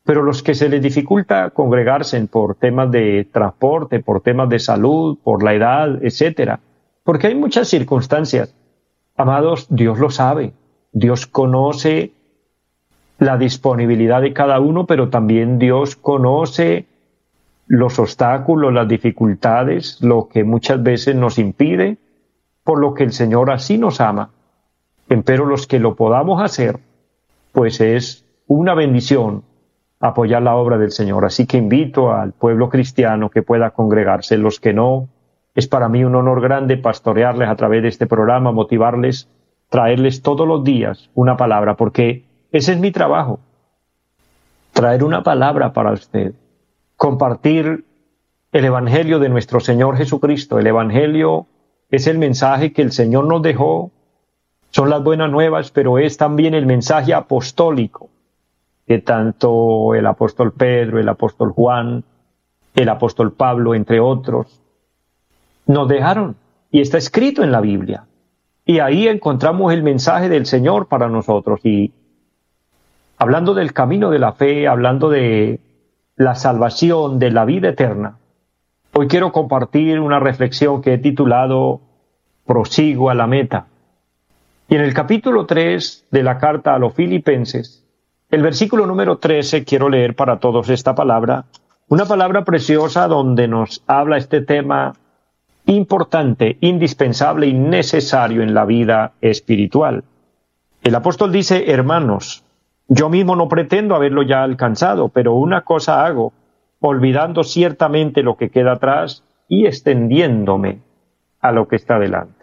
Pero 0.03 0.23
los 0.23 0.43
que 0.43 0.55
se 0.55 0.67
les 0.67 0.81
dificulta 0.81 1.51
congregarse 1.51 2.19
por 2.25 2.55
temas 2.55 2.91
de 2.91 3.25
transporte, 3.31 4.01
por 4.01 4.21
temas 4.21 4.49
de 4.49 4.59
salud, 4.59 5.17
por 5.23 5.43
la 5.43 5.53
edad, 5.53 6.03
etcétera, 6.03 6.59
porque 7.03 7.27
hay 7.27 7.35
muchas 7.35 7.69
circunstancias. 7.69 8.53
Amados, 9.15 9.67
Dios 9.69 9.99
lo 9.99 10.09
sabe. 10.09 10.53
Dios 10.91 11.27
conoce 11.27 12.11
la 13.19 13.37
disponibilidad 13.37 14.21
de 14.21 14.33
cada 14.33 14.59
uno, 14.59 14.85
pero 14.85 15.09
también 15.09 15.59
Dios 15.59 15.95
conoce 15.95 16.87
los 17.67 17.97
obstáculos, 17.99 18.73
las 18.73 18.87
dificultades, 18.87 20.01
lo 20.01 20.27
que 20.27 20.43
muchas 20.43 20.81
veces 20.83 21.15
nos 21.15 21.37
impide, 21.37 21.97
por 22.63 22.79
lo 22.79 22.93
que 22.93 23.03
el 23.03 23.13
Señor 23.13 23.51
así 23.51 23.77
nos 23.77 24.01
ama. 24.01 24.31
Pero 25.07 25.45
los 25.45 25.67
que 25.67 25.79
lo 25.79 25.95
podamos 25.95 26.41
hacer, 26.41 26.79
pues 27.53 27.79
es 27.79 28.25
una 28.47 28.73
bendición 28.73 29.43
apoyar 30.01 30.41
la 30.41 30.55
obra 30.55 30.77
del 30.77 30.91
Señor. 30.91 31.23
Así 31.23 31.47
que 31.47 31.57
invito 31.57 32.11
al 32.11 32.33
pueblo 32.33 32.67
cristiano 32.67 33.29
que 33.29 33.41
pueda 33.41 33.69
congregarse. 33.69 34.37
Los 34.37 34.59
que 34.59 34.73
no, 34.73 35.07
es 35.55 35.67
para 35.67 35.87
mí 35.87 36.03
un 36.03 36.15
honor 36.15 36.41
grande 36.41 36.75
pastorearles 36.75 37.47
a 37.47 37.55
través 37.55 37.83
de 37.83 37.87
este 37.87 38.07
programa, 38.07 38.51
motivarles, 38.51 39.29
traerles 39.69 40.21
todos 40.21 40.45
los 40.45 40.63
días 40.63 41.09
una 41.13 41.37
palabra, 41.37 41.75
porque 41.77 42.25
ese 42.51 42.73
es 42.73 42.79
mi 42.79 42.91
trabajo. 42.91 43.39
Traer 44.73 45.03
una 45.03 45.23
palabra 45.23 45.71
para 45.71 45.93
usted. 45.93 46.33
Compartir 46.97 47.85
el 48.51 48.65
Evangelio 48.65 49.19
de 49.19 49.29
nuestro 49.29 49.59
Señor 49.59 49.95
Jesucristo. 49.95 50.59
El 50.59 50.67
Evangelio 50.67 51.47
es 51.89 52.07
el 52.07 52.17
mensaje 52.17 52.73
que 52.73 52.81
el 52.81 52.91
Señor 52.91 53.25
nos 53.25 53.41
dejó 53.41 53.91
son 54.73 54.89
las 54.89 55.03
buenas 55.03 55.29
nuevas, 55.29 55.69
pero 55.69 55.99
es 55.99 56.17
también 56.17 56.55
el 56.55 56.65
mensaje 56.65 57.13
apostólico 57.13 58.09
que 58.87 58.97
tanto 58.97 59.93
el 59.93 60.05
apóstol 60.07 60.51
Pedro, 60.51 60.99
el 60.99 61.07
apóstol 61.07 61.51
Juan, 61.51 62.03
el 62.73 62.89
apóstol 62.89 63.31
Pablo, 63.33 63.75
entre 63.75 63.99
otros, 63.99 64.61
nos 65.67 65.87
dejaron 65.87 66.35
y 66.71 66.81
está 66.81 66.97
escrito 66.97 67.43
en 67.43 67.51
la 67.51 67.61
Biblia. 67.61 68.05
Y 68.65 68.79
ahí 68.79 69.07
encontramos 69.07 69.71
el 69.73 69.83
mensaje 69.83 70.27
del 70.27 70.47
Señor 70.47 70.87
para 70.87 71.07
nosotros. 71.07 71.59
Y 71.63 71.93
hablando 73.19 73.53
del 73.53 73.73
camino 73.73 74.09
de 74.09 74.19
la 74.19 74.33
fe, 74.33 74.67
hablando 74.67 75.09
de 75.09 75.59
la 76.15 76.33
salvación, 76.33 77.19
de 77.19 77.29
la 77.29 77.45
vida 77.45 77.69
eterna, 77.69 78.17
hoy 78.93 79.07
quiero 79.07 79.31
compartir 79.31 79.99
una 79.99 80.19
reflexión 80.19 80.81
que 80.81 80.95
he 80.95 80.97
titulado 80.97 81.81
Prosigo 82.47 83.11
a 83.11 83.13
la 83.13 83.27
meta. 83.27 83.67
Y 84.73 84.75
en 84.75 84.81
el 84.81 84.95
capítulo 84.95 85.45
3 85.45 86.07
de 86.09 86.23
la 86.23 86.39
carta 86.39 86.73
a 86.73 86.79
los 86.79 86.95
filipenses, 86.95 87.85
el 88.31 88.41
versículo 88.41 88.87
número 88.87 89.19
13, 89.19 89.65
quiero 89.65 89.87
leer 89.87 90.15
para 90.15 90.39
todos 90.39 90.67
esta 90.69 90.95
palabra, 90.95 91.45
una 91.89 92.05
palabra 92.05 92.43
preciosa 92.43 93.07
donde 93.07 93.47
nos 93.47 93.83
habla 93.85 94.17
este 94.17 94.41
tema 94.41 94.93
importante, 95.67 96.57
indispensable 96.61 97.45
y 97.45 97.53
necesario 97.53 98.41
en 98.41 98.55
la 98.55 98.65
vida 98.65 99.11
espiritual. 99.21 100.05
El 100.81 100.95
apóstol 100.95 101.31
dice, 101.31 101.69
hermanos, 101.71 102.43
yo 102.87 103.09
mismo 103.09 103.35
no 103.35 103.47
pretendo 103.47 103.93
haberlo 103.93 104.23
ya 104.23 104.41
alcanzado, 104.41 105.09
pero 105.09 105.35
una 105.35 105.61
cosa 105.61 106.03
hago, 106.03 106.33
olvidando 106.79 107.43
ciertamente 107.43 108.23
lo 108.23 108.37
que 108.37 108.49
queda 108.49 108.71
atrás 108.71 109.23
y 109.47 109.67
extendiéndome 109.67 110.79
a 111.41 111.51
lo 111.51 111.67
que 111.67 111.75
está 111.75 111.99
delante. 111.99 112.42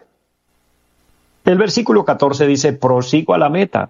El 1.43 1.57
versículo 1.57 2.05
14 2.05 2.45
dice, 2.45 2.73
prosigo 2.73 3.33
a 3.33 3.39
la 3.39 3.49
meta, 3.49 3.89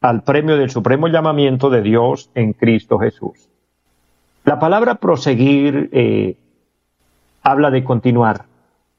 al 0.00 0.22
premio 0.22 0.56
del 0.56 0.70
supremo 0.70 1.08
llamamiento 1.08 1.70
de 1.70 1.82
Dios 1.82 2.30
en 2.34 2.52
Cristo 2.52 2.98
Jesús. 2.98 3.48
La 4.44 4.58
palabra 4.58 4.96
proseguir 4.96 5.90
eh, 5.92 6.36
habla 7.42 7.70
de 7.70 7.84
continuar. 7.84 8.46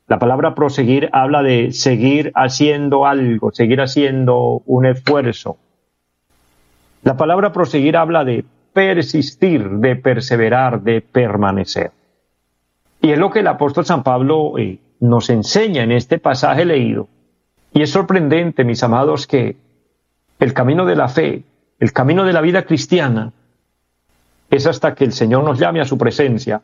La 0.08 0.18
palabra 0.18 0.56
proseguir 0.56 1.10
habla 1.12 1.44
de 1.44 1.72
seguir 1.72 2.32
haciendo 2.36 3.06
algo, 3.06 3.52
seguir 3.52 3.82
haciendo 3.82 4.62
un 4.66 4.86
esfuerzo. 4.86 5.58
La 7.04 7.18
palabra 7.18 7.52
proseguir 7.52 7.98
habla 7.98 8.24
de 8.24 8.46
persistir, 8.74 9.70
de 9.70 9.96
perseverar, 9.96 10.82
de 10.82 11.02
permanecer. 11.02 11.92
Y 13.02 13.12
es 13.12 13.18
lo 13.18 13.30
que 13.30 13.40
el 13.40 13.48
apóstol 13.48 13.86
San 13.86 14.04
Pablo 14.04 14.58
eh, 14.58 14.80
nos 15.00 15.30
enseña 15.30 15.84
en 15.84 15.92
este 15.92 16.18
pasaje 16.18 16.66
leído 16.66 17.08
y 17.74 17.82
es 17.82 17.92
sorprendente, 17.92 18.64
mis 18.64 18.84
amados, 18.84 19.28
que 19.28 19.58
el 20.40 20.54
camino 20.54 20.86
de 20.86 20.96
la 20.96 21.08
fe, 21.08 21.44
el 21.80 21.94
camino 21.94 22.26
de 22.26 22.34
la 22.34 22.42
vida 22.42 22.64
cristiana, 22.64 23.34
es 24.50 24.66
hasta 24.66 24.96
que 24.96 25.06
el 25.06 25.14
Señor 25.14 25.44
nos 25.44 25.60
llame 25.60 25.82
a 25.82 25.86
su 25.86 25.98
presencia 25.98 26.62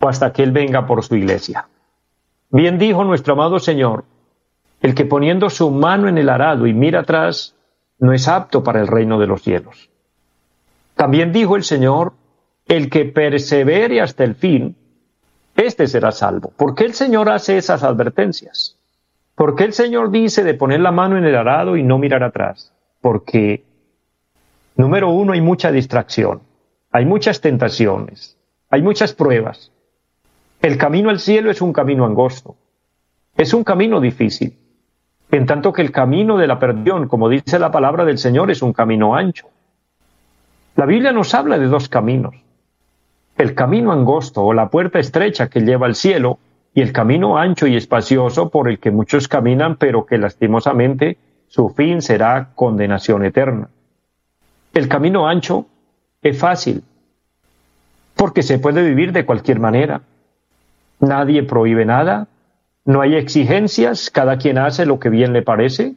o 0.00 0.08
hasta 0.08 0.32
que 0.32 0.42
Él 0.42 0.52
venga 0.52 0.86
por 0.86 1.04
su 1.04 1.16
iglesia. 1.16 1.68
Bien 2.50 2.78
dijo 2.78 3.04
nuestro 3.04 3.34
amado 3.34 3.58
Señor, 3.58 4.04
el 4.80 4.94
que 4.94 5.04
poniendo 5.04 5.50
su 5.50 5.70
mano 5.70 6.08
en 6.08 6.16
el 6.16 6.28
arado 6.28 6.66
y 6.66 6.72
mira 6.72 7.00
atrás, 7.00 7.54
no 7.98 8.12
es 8.12 8.28
apto 8.28 8.62
para 8.62 8.80
el 8.80 8.86
reino 8.86 9.18
de 9.18 9.26
los 9.26 9.42
cielos. 9.42 9.90
También 10.94 11.32
dijo 11.32 11.56
el 11.56 11.64
Señor, 11.64 12.14
el 12.66 12.88
que 12.88 13.04
persevere 13.04 14.00
hasta 14.00 14.24
el 14.24 14.34
fin, 14.34 14.76
éste 15.56 15.86
será 15.86 16.12
salvo. 16.12 16.52
¿Por 16.56 16.74
qué 16.74 16.84
el 16.84 16.94
Señor 16.94 17.28
hace 17.28 17.58
esas 17.58 17.82
advertencias? 17.82 18.77
¿Por 19.38 19.54
qué 19.54 19.62
el 19.62 19.72
Señor 19.72 20.10
dice 20.10 20.42
de 20.42 20.54
poner 20.54 20.80
la 20.80 20.90
mano 20.90 21.16
en 21.16 21.24
el 21.24 21.36
arado 21.36 21.76
y 21.76 21.84
no 21.84 21.96
mirar 21.96 22.24
atrás? 22.24 22.72
Porque, 23.00 23.62
número 24.74 25.10
uno, 25.10 25.32
hay 25.32 25.40
mucha 25.40 25.70
distracción, 25.70 26.40
hay 26.90 27.06
muchas 27.06 27.40
tentaciones, 27.40 28.36
hay 28.68 28.82
muchas 28.82 29.12
pruebas. 29.12 29.70
El 30.60 30.76
camino 30.76 31.08
al 31.08 31.20
cielo 31.20 31.52
es 31.52 31.62
un 31.62 31.72
camino 31.72 32.04
angosto, 32.04 32.56
es 33.36 33.54
un 33.54 33.62
camino 33.62 34.00
difícil, 34.00 34.58
en 35.30 35.46
tanto 35.46 35.72
que 35.72 35.82
el 35.82 35.92
camino 35.92 36.36
de 36.36 36.48
la 36.48 36.58
perdición, 36.58 37.06
como 37.06 37.28
dice 37.28 37.60
la 37.60 37.70
palabra 37.70 38.04
del 38.04 38.18
Señor, 38.18 38.50
es 38.50 38.60
un 38.60 38.72
camino 38.72 39.14
ancho. 39.14 39.46
La 40.74 40.84
Biblia 40.84 41.12
nos 41.12 41.32
habla 41.32 41.60
de 41.60 41.68
dos 41.68 41.88
caminos. 41.88 42.34
El 43.36 43.54
camino 43.54 43.92
angosto 43.92 44.42
o 44.42 44.52
la 44.52 44.68
puerta 44.68 44.98
estrecha 44.98 45.48
que 45.48 45.60
lleva 45.60 45.86
al 45.86 45.94
cielo 45.94 46.40
y 46.78 46.80
el 46.80 46.92
camino 46.92 47.36
ancho 47.36 47.66
y 47.66 47.74
espacioso 47.74 48.50
por 48.50 48.68
el 48.68 48.78
que 48.78 48.92
muchos 48.92 49.26
caminan, 49.26 49.74
pero 49.78 50.06
que 50.06 50.16
lastimosamente 50.16 51.18
su 51.48 51.70
fin 51.70 52.02
será 52.02 52.50
condenación 52.54 53.24
eterna. 53.24 53.68
El 54.72 54.86
camino 54.86 55.26
ancho 55.26 55.66
es 56.22 56.38
fácil, 56.38 56.84
porque 58.14 58.44
se 58.44 58.60
puede 58.60 58.84
vivir 58.84 59.10
de 59.10 59.26
cualquier 59.26 59.58
manera. 59.58 60.02
Nadie 61.00 61.42
prohíbe 61.42 61.84
nada, 61.84 62.28
no 62.84 63.00
hay 63.00 63.16
exigencias, 63.16 64.08
cada 64.08 64.38
quien 64.38 64.56
hace 64.56 64.86
lo 64.86 65.00
que 65.00 65.08
bien 65.08 65.32
le 65.32 65.42
parece. 65.42 65.96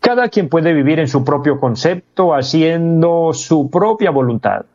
Cada 0.00 0.28
quien 0.28 0.50
puede 0.50 0.74
vivir 0.74 1.00
en 1.00 1.08
su 1.08 1.24
propio 1.24 1.58
concepto, 1.58 2.34
haciendo 2.34 3.32
su 3.32 3.70
propia 3.70 4.10
voluntad. 4.10 4.66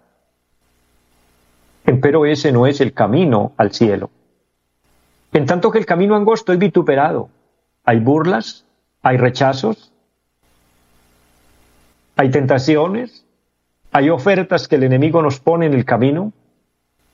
Pero 2.01 2.25
ese 2.25 2.51
no 2.51 2.65
es 2.65 2.81
el 2.81 2.93
camino 2.93 3.51
al 3.57 3.74
cielo. 3.74 4.09
En 5.33 5.45
tanto 5.45 5.71
que 5.71 5.77
el 5.77 5.86
camino 5.86 6.15
angosto 6.15 6.53
es 6.53 6.59
vituperado. 6.59 7.29
Hay 7.83 8.00
burlas, 8.00 8.65
hay 9.01 9.17
rechazos, 9.17 9.91
hay 12.15 12.31
tentaciones, 12.31 13.25
hay 13.91 14.09
ofertas 14.09 14.67
que 14.67 14.75
el 14.75 14.83
enemigo 14.83 15.21
nos 15.21 15.39
pone 15.39 15.65
en 15.65 15.74
el 15.74 15.86
camino 15.86 16.33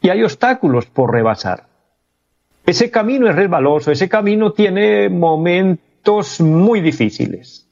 y 0.01 0.09
hay 0.09 0.23
obstáculos 0.23 0.87
por 0.87 1.11
rebasar. 1.11 1.67
Ese 2.65 2.89
camino 2.89 3.29
es 3.29 3.35
resbaloso, 3.35 3.91
ese 3.91 4.09
camino 4.09 4.51
tiene 4.51 5.09
momentos 5.09 6.41
muy 6.41 6.81
difíciles. 6.81 7.67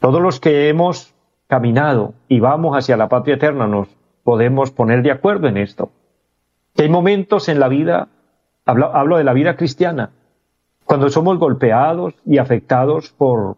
Todos 0.00 0.22
los 0.22 0.40
que 0.40 0.68
hemos 0.68 1.14
caminado 1.46 2.14
y 2.28 2.40
vamos 2.40 2.76
hacia 2.76 2.96
la 2.96 3.08
patria 3.08 3.34
eterna 3.34 3.66
nos 3.66 3.88
podemos 4.22 4.70
poner 4.70 5.02
de 5.02 5.10
acuerdo 5.10 5.48
en 5.48 5.58
esto. 5.58 5.90
hay 6.76 6.88
momentos 6.88 7.48
en 7.48 7.60
la 7.60 7.68
vida 7.68 8.08
hablo, 8.64 9.16
de 9.16 9.24
la 9.24 9.32
vida 9.32 9.56
cristiana, 9.56 10.10
cuando 10.84 11.10
somos 11.10 11.38
golpeados 11.38 12.14
y 12.24 12.38
afectados 12.38 13.10
por 13.10 13.56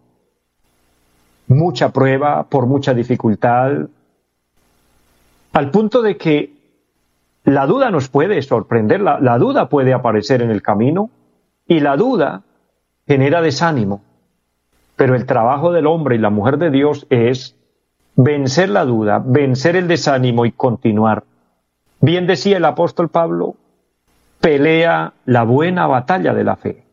mucha 1.49 1.91
prueba, 1.91 2.45
por 2.45 2.67
mucha 2.67 2.95
dificultad, 2.95 3.89
al 5.53 5.71
punto 5.71 6.03
de 6.03 6.17
que 6.17 6.53
la 7.45 7.67
duda 7.67 7.91
nos 7.91 8.09
puede 8.09 8.43
sorprender, 8.43 9.01
la, 9.01 9.39
duda 9.39 9.69
puede 9.69 9.95
aparecer 9.95 10.43
en 10.43 10.51
el 10.51 10.63
camino 10.63 11.11
y 11.67 11.81
la 11.81 11.97
duda 11.97 12.43
genera 13.07 13.41
desánimo. 13.41 14.03
Pero 14.97 15.15
el 15.15 15.27
trabajo 15.27 15.73
del 15.73 15.87
hombre 15.87 16.17
y 16.17 16.19
la 16.19 16.31
mujer 16.31 16.59
de 16.59 16.71
Dios 16.71 17.07
es 17.11 17.55
vencer 18.17 18.71
la 18.71 18.85
duda, 18.85 19.23
vencer 19.25 19.77
el 19.77 19.89
desánimo 19.89 20.47
y 20.47 20.53
continuar. 20.53 21.25
Bien 22.01 22.27
decía 22.27 22.57
el 22.57 22.65
apóstol 22.65 23.09
Pablo, 23.09 23.57
pelea 24.47 25.13
la 25.25 25.43
buena 25.43 25.89
batalla 25.89 26.33
de 26.33 26.45
la 26.45 26.55
fe. 26.55 26.85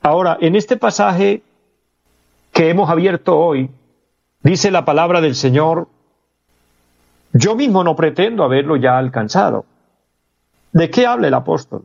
Ahora, 0.00 0.38
en 0.40 0.54
este 0.54 0.76
pasaje 0.76 1.42
que 2.52 2.70
hemos 2.70 2.88
abierto 2.88 3.36
hoy, 3.36 3.68
dice 4.44 4.70
la 4.70 4.84
palabra 4.84 5.20
del 5.20 5.34
Señor, 5.34 5.88
yo 7.32 7.56
mismo 7.56 7.82
no 7.82 7.96
pretendo 7.96 8.44
haberlo 8.44 8.76
ya 8.76 8.96
alcanzado. 8.96 9.64
¿De 10.70 10.88
qué 10.88 11.04
habla 11.04 11.26
el 11.26 11.34
apóstol? 11.34 11.82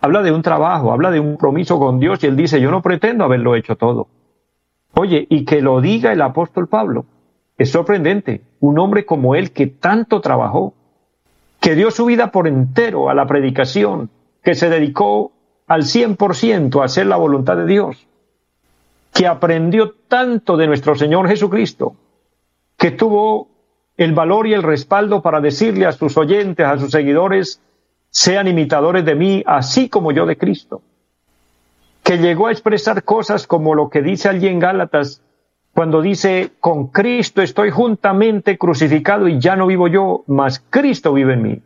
Habla 0.00 0.22
de 0.22 0.30
un 0.30 0.42
trabajo, 0.42 0.92
habla 0.92 1.10
de 1.10 1.18
un 1.18 1.30
compromiso 1.30 1.80
con 1.80 1.98
Dios 1.98 2.22
y 2.22 2.28
él 2.28 2.36
dice, 2.36 2.60
yo 2.60 2.70
no 2.70 2.82
pretendo 2.82 3.24
haberlo 3.24 3.56
hecho 3.56 3.74
todo. 3.74 4.06
Oye, 4.94 5.26
y 5.28 5.44
que 5.44 5.60
lo 5.60 5.80
diga 5.80 6.12
el 6.12 6.22
apóstol 6.22 6.68
Pablo. 6.68 7.06
Es 7.58 7.72
sorprendente, 7.72 8.42
un 8.60 8.78
hombre 8.78 9.04
como 9.04 9.34
él 9.34 9.50
que 9.50 9.66
tanto 9.66 10.20
trabajó, 10.20 10.74
que 11.66 11.74
dio 11.74 11.90
su 11.90 12.04
vida 12.04 12.30
por 12.30 12.46
entero 12.46 13.10
a 13.10 13.14
la 13.16 13.26
predicación, 13.26 14.08
que 14.44 14.54
se 14.54 14.70
dedicó 14.70 15.32
al 15.66 15.82
100% 15.82 16.80
a 16.80 16.84
hacer 16.84 17.06
la 17.06 17.16
voluntad 17.16 17.56
de 17.56 17.66
Dios, 17.66 18.06
que 19.12 19.26
aprendió 19.26 19.96
tanto 20.06 20.56
de 20.56 20.68
nuestro 20.68 20.94
Señor 20.94 21.26
Jesucristo, 21.26 21.96
que 22.76 22.92
tuvo 22.92 23.48
el 23.96 24.14
valor 24.14 24.46
y 24.46 24.54
el 24.54 24.62
respaldo 24.62 25.22
para 25.22 25.40
decirle 25.40 25.86
a 25.86 25.90
sus 25.90 26.16
oyentes, 26.16 26.64
a 26.64 26.78
sus 26.78 26.92
seguidores, 26.92 27.60
sean 28.10 28.46
imitadores 28.46 29.04
de 29.04 29.16
mí, 29.16 29.42
así 29.44 29.88
como 29.88 30.12
yo 30.12 30.24
de 30.24 30.38
Cristo, 30.38 30.82
que 32.04 32.18
llegó 32.18 32.46
a 32.46 32.52
expresar 32.52 33.02
cosas 33.02 33.48
como 33.48 33.74
lo 33.74 33.90
que 33.90 34.02
dice 34.02 34.28
allí 34.28 34.46
en 34.46 34.60
Gálatas, 34.60 35.20
cuando 35.76 36.00
dice, 36.00 36.52
con 36.58 36.86
Cristo 36.86 37.42
estoy 37.42 37.68
juntamente 37.68 38.56
crucificado 38.56 39.28
y 39.28 39.38
ya 39.38 39.56
no 39.56 39.66
vivo 39.66 39.88
yo, 39.88 40.24
mas 40.26 40.64
Cristo 40.70 41.12
vive 41.12 41.34
en 41.34 41.42
mí. 41.42 41.62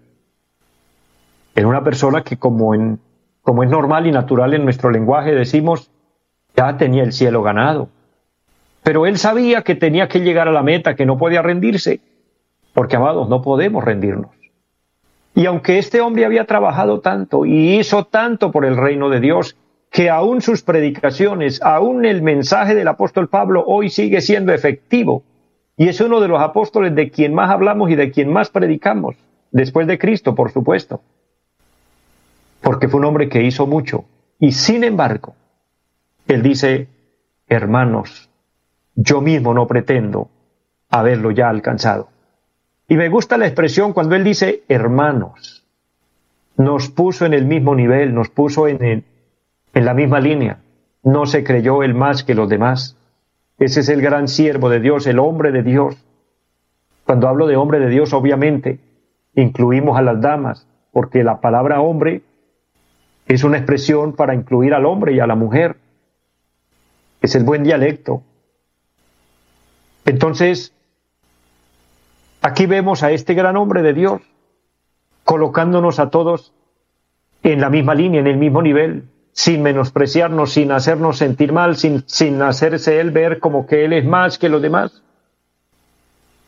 Era 1.54 1.68
una 1.68 1.84
persona 1.84 2.24
que 2.24 2.36
como, 2.36 2.74
en, 2.74 2.98
como 3.42 3.62
es 3.62 3.70
normal 3.70 4.08
y 4.08 4.10
natural 4.10 4.52
en 4.54 4.64
nuestro 4.64 4.90
lenguaje 4.90 5.32
decimos, 5.32 5.92
ya 6.56 6.76
tenía 6.76 7.04
el 7.04 7.12
cielo 7.12 7.44
ganado. 7.44 7.88
Pero 8.82 9.06
él 9.06 9.16
sabía 9.16 9.62
que 9.62 9.76
tenía 9.76 10.08
que 10.08 10.18
llegar 10.18 10.48
a 10.48 10.52
la 10.52 10.64
meta, 10.64 10.96
que 10.96 11.06
no 11.06 11.16
podía 11.16 11.40
rendirse, 11.40 12.00
porque 12.74 12.96
amados, 12.96 13.28
no 13.28 13.42
podemos 13.42 13.84
rendirnos. 13.84 14.32
Y 15.36 15.46
aunque 15.46 15.78
este 15.78 16.00
hombre 16.00 16.24
había 16.24 16.46
trabajado 16.46 16.98
tanto 16.98 17.46
y 17.46 17.78
hizo 17.78 18.06
tanto 18.06 18.50
por 18.50 18.64
el 18.64 18.76
reino 18.76 19.08
de 19.08 19.20
Dios, 19.20 19.56
que 19.90 20.08
aún 20.08 20.40
sus 20.40 20.62
predicaciones, 20.62 21.60
aún 21.62 22.04
el 22.04 22.22
mensaje 22.22 22.74
del 22.74 22.88
apóstol 22.88 23.28
Pablo 23.28 23.64
hoy 23.66 23.90
sigue 23.90 24.20
siendo 24.20 24.52
efectivo. 24.52 25.24
Y 25.76 25.88
es 25.88 26.00
uno 26.00 26.20
de 26.20 26.28
los 26.28 26.40
apóstoles 26.40 26.94
de 26.94 27.10
quien 27.10 27.34
más 27.34 27.50
hablamos 27.50 27.90
y 27.90 27.96
de 27.96 28.10
quien 28.12 28.32
más 28.32 28.50
predicamos, 28.50 29.16
después 29.50 29.86
de 29.86 29.98
Cristo, 29.98 30.34
por 30.34 30.52
supuesto. 30.52 31.00
Porque 32.60 32.88
fue 32.88 33.00
un 33.00 33.06
hombre 33.06 33.28
que 33.28 33.42
hizo 33.42 33.66
mucho. 33.66 34.04
Y 34.38 34.52
sin 34.52 34.84
embargo, 34.84 35.34
él 36.28 36.42
dice, 36.42 36.86
hermanos, 37.48 38.30
yo 38.94 39.20
mismo 39.20 39.54
no 39.54 39.66
pretendo 39.66 40.30
haberlo 40.88 41.32
ya 41.32 41.48
alcanzado. 41.48 42.10
Y 42.86 42.96
me 42.96 43.08
gusta 43.08 43.38
la 43.38 43.46
expresión 43.46 43.92
cuando 43.92 44.14
él 44.14 44.22
dice 44.22 44.62
hermanos. 44.68 45.64
Nos 46.56 46.90
puso 46.90 47.24
en 47.24 47.32
el 47.32 47.46
mismo 47.46 47.74
nivel, 47.74 48.14
nos 48.14 48.28
puso 48.28 48.68
en 48.68 48.84
el, 48.84 49.04
en 49.74 49.84
la 49.84 49.94
misma 49.94 50.20
línea. 50.20 50.58
No 51.02 51.26
se 51.26 51.44
creyó 51.44 51.82
el 51.82 51.94
más 51.94 52.24
que 52.24 52.34
los 52.34 52.48
demás. 52.48 52.96
Ese 53.58 53.80
es 53.80 53.88
el 53.88 54.02
gran 54.02 54.28
siervo 54.28 54.68
de 54.68 54.80
Dios, 54.80 55.06
el 55.06 55.18
hombre 55.18 55.52
de 55.52 55.62
Dios. 55.62 55.96
Cuando 57.04 57.28
hablo 57.28 57.46
de 57.46 57.56
hombre 57.56 57.78
de 57.78 57.88
Dios, 57.88 58.12
obviamente, 58.12 58.80
incluimos 59.34 59.98
a 59.98 60.02
las 60.02 60.20
damas, 60.20 60.66
porque 60.92 61.24
la 61.24 61.40
palabra 61.40 61.80
hombre 61.80 62.22
es 63.26 63.44
una 63.44 63.58
expresión 63.58 64.14
para 64.14 64.34
incluir 64.34 64.74
al 64.74 64.86
hombre 64.86 65.12
y 65.12 65.20
a 65.20 65.26
la 65.26 65.36
mujer. 65.36 65.76
Es 67.20 67.34
el 67.34 67.44
buen 67.44 67.62
dialecto. 67.62 68.22
Entonces, 70.04 70.74
aquí 72.42 72.66
vemos 72.66 73.02
a 73.02 73.12
este 73.12 73.34
gran 73.34 73.56
hombre 73.56 73.82
de 73.82 73.92
Dios 73.92 74.22
colocándonos 75.24 76.00
a 76.00 76.10
todos 76.10 76.52
en 77.42 77.60
la 77.60 77.70
misma 77.70 77.94
línea, 77.94 78.20
en 78.20 78.26
el 78.26 78.36
mismo 78.36 78.62
nivel, 78.62 79.04
sin 79.40 79.62
menospreciarnos, 79.62 80.52
sin 80.52 80.70
hacernos 80.70 81.16
sentir 81.16 81.50
mal, 81.50 81.76
sin, 81.76 82.04
sin 82.06 82.42
hacerse 82.42 83.00
él 83.00 83.10
ver 83.10 83.40
como 83.40 83.66
que 83.66 83.86
él 83.86 83.94
es 83.94 84.04
más 84.04 84.36
que 84.36 84.50
los 84.50 84.60
demás. 84.60 85.02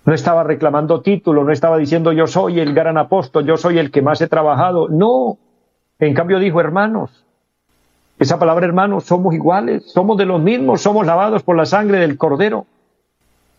No 0.04 0.12
estaba 0.12 0.44
reclamando 0.44 1.00
título, 1.00 1.42
no 1.42 1.52
estaba 1.52 1.78
diciendo 1.78 2.12
yo 2.12 2.26
soy 2.26 2.60
el 2.60 2.74
gran 2.74 2.98
apóstol, 2.98 3.46
yo 3.46 3.56
soy 3.56 3.78
el 3.78 3.90
que 3.90 4.02
más 4.02 4.20
he 4.20 4.26
trabajado. 4.26 4.90
No, 4.90 5.38
en 6.00 6.12
cambio 6.12 6.38
dijo 6.38 6.60
hermanos. 6.60 7.24
Esa 8.18 8.38
palabra 8.38 8.66
hermanos, 8.66 9.04
somos 9.04 9.34
iguales, 9.34 9.90
somos 9.90 10.18
de 10.18 10.26
los 10.26 10.42
mismos, 10.42 10.82
somos 10.82 11.06
lavados 11.06 11.42
por 11.42 11.56
la 11.56 11.64
sangre 11.64 11.98
del 11.98 12.18
cordero. 12.18 12.66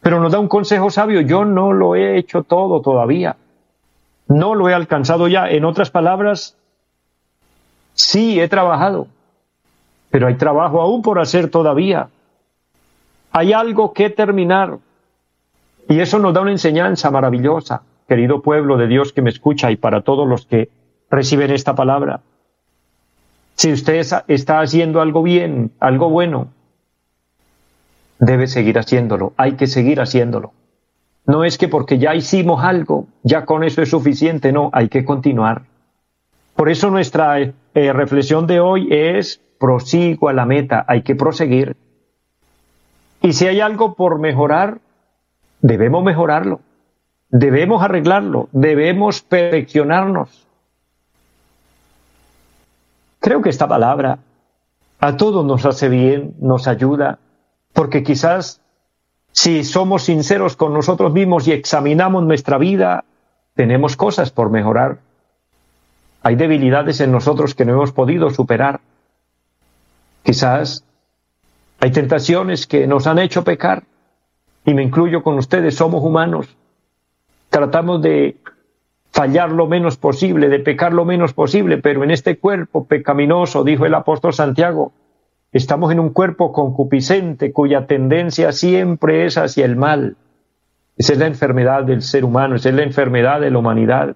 Pero 0.01 0.19
nos 0.19 0.31
da 0.31 0.37
un 0.37 0.47
consejo 0.47 0.91
sabio, 0.91 1.21
yo 1.21 1.43
no 1.43 1.73
lo 1.73 1.95
he 1.95 2.19
hecho 2.19 2.43
todo 2.43 2.81
todavía. 2.81 3.35
No 4.27 4.53
lo 4.53 4.69
he 4.69 4.75
alcanzado 4.75 5.27
ya. 5.27 5.49
En 5.49 5.65
otras 5.65 5.89
palabras, 5.89 6.55
Sí, 7.93 8.39
he 8.39 8.47
trabajado, 8.47 9.07
pero 10.13 10.27
hay 10.27 10.35
trabajo 10.35 10.79
aún 10.79 11.01
por 11.01 11.19
hacer 11.19 11.49
todavía. 11.49 12.07
Hay 13.31 13.51
algo 13.51 13.93
que 13.93 14.11
terminar. 14.11 14.77
Y 15.89 16.01
eso 16.01 16.19
nos 16.19 16.35
da 16.35 16.41
una 16.41 16.51
enseñanza 16.51 17.09
maravillosa, 17.09 17.81
querido 18.07 18.43
pueblo 18.43 18.77
de 18.77 18.85
Dios 18.85 19.11
que 19.11 19.23
me 19.23 19.31
escucha 19.31 19.71
y 19.71 19.75
para 19.75 20.01
todos 20.01 20.27
los 20.27 20.45
que 20.45 20.69
reciben 21.09 21.49
esta 21.49 21.73
palabra. 21.73 22.21
Si 23.55 23.71
usted 23.71 24.05
está 24.27 24.59
haciendo 24.59 25.01
algo 25.01 25.23
bien, 25.23 25.71
algo 25.79 26.11
bueno, 26.11 26.49
debe 28.19 28.45
seguir 28.45 28.77
haciéndolo, 28.77 29.33
hay 29.35 29.53
que 29.53 29.65
seguir 29.65 29.99
haciéndolo. 29.99 30.53
No 31.25 31.43
es 31.43 31.57
que 31.57 31.69
porque 31.69 31.97
ya 31.97 32.13
hicimos 32.13 32.63
algo, 32.63 33.07
ya 33.23 33.45
con 33.45 33.63
eso 33.63 33.81
es 33.81 33.89
suficiente, 33.89 34.51
no, 34.51 34.69
hay 34.73 34.89
que 34.89 35.05
continuar. 35.05 35.63
Por 36.55 36.69
eso 36.69 36.91
nuestra 36.91 37.39
eh, 37.41 37.53
reflexión 37.73 38.45
de 38.45 38.59
hoy 38.59 38.89
es 38.91 39.41
prosigo 39.63 40.27
a 40.27 40.33
la 40.33 40.45
meta, 40.45 40.83
hay 40.89 41.03
que 41.03 41.15
proseguir. 41.15 41.77
Y 43.21 43.31
si 43.31 43.47
hay 43.47 43.61
algo 43.61 43.95
por 43.95 44.19
mejorar, 44.19 44.79
debemos 45.61 46.03
mejorarlo, 46.03 46.59
debemos 47.29 47.81
arreglarlo, 47.81 48.49
debemos 48.51 49.21
perfeccionarnos. 49.21 50.45
Creo 53.21 53.41
que 53.41 53.51
esta 53.51 53.65
palabra 53.65 54.19
a 54.99 55.15
todos 55.15 55.45
nos 55.45 55.65
hace 55.65 55.87
bien, 55.87 56.35
nos 56.41 56.67
ayuda, 56.67 57.19
porque 57.71 58.03
quizás 58.03 58.59
si 59.31 59.63
somos 59.63 60.03
sinceros 60.03 60.57
con 60.57 60.73
nosotros 60.73 61.13
mismos 61.13 61.47
y 61.47 61.53
examinamos 61.53 62.25
nuestra 62.25 62.57
vida, 62.57 63.05
tenemos 63.55 63.95
cosas 63.95 64.29
por 64.29 64.49
mejorar. 64.49 64.97
Hay 66.21 66.35
debilidades 66.35 66.99
en 66.99 67.13
nosotros 67.13 67.55
que 67.55 67.63
no 67.63 67.71
hemos 67.71 67.93
podido 67.93 68.29
superar. 68.29 68.81
Quizás 70.23 70.85
hay 71.79 71.91
tentaciones 71.91 72.65
que 72.65 72.87
nos 72.87 73.07
han 73.07 73.19
hecho 73.19 73.43
pecar, 73.43 73.83
y 74.65 74.73
me 74.73 74.83
incluyo 74.83 75.23
con 75.23 75.37
ustedes, 75.37 75.75
somos 75.75 76.03
humanos. 76.03 76.55
Tratamos 77.49 78.01
de 78.01 78.37
fallar 79.11 79.51
lo 79.51 79.67
menos 79.67 79.97
posible, 79.97 80.49
de 80.49 80.59
pecar 80.59 80.93
lo 80.93 81.05
menos 81.05 81.33
posible, 81.33 81.77
pero 81.77 82.03
en 82.03 82.11
este 82.11 82.37
cuerpo 82.37 82.85
pecaminoso, 82.85 83.63
dijo 83.63 83.85
el 83.85 83.93
apóstol 83.93 84.33
Santiago, 84.33 84.93
estamos 85.51 85.91
en 85.91 85.99
un 85.99 86.09
cuerpo 86.09 86.51
concupiscente 86.51 87.51
cuya 87.51 87.85
tendencia 87.85 88.53
siempre 88.53 89.25
es 89.25 89.37
hacia 89.37 89.65
el 89.65 89.75
mal. 89.75 90.15
Esa 90.97 91.13
es 91.13 91.19
la 91.19 91.27
enfermedad 91.27 91.83
del 91.83 92.01
ser 92.01 92.23
humano, 92.23 92.55
esa 92.55 92.69
es 92.69 92.75
la 92.75 92.83
enfermedad 92.83 93.41
de 93.41 93.51
la 93.51 93.57
humanidad 93.57 94.15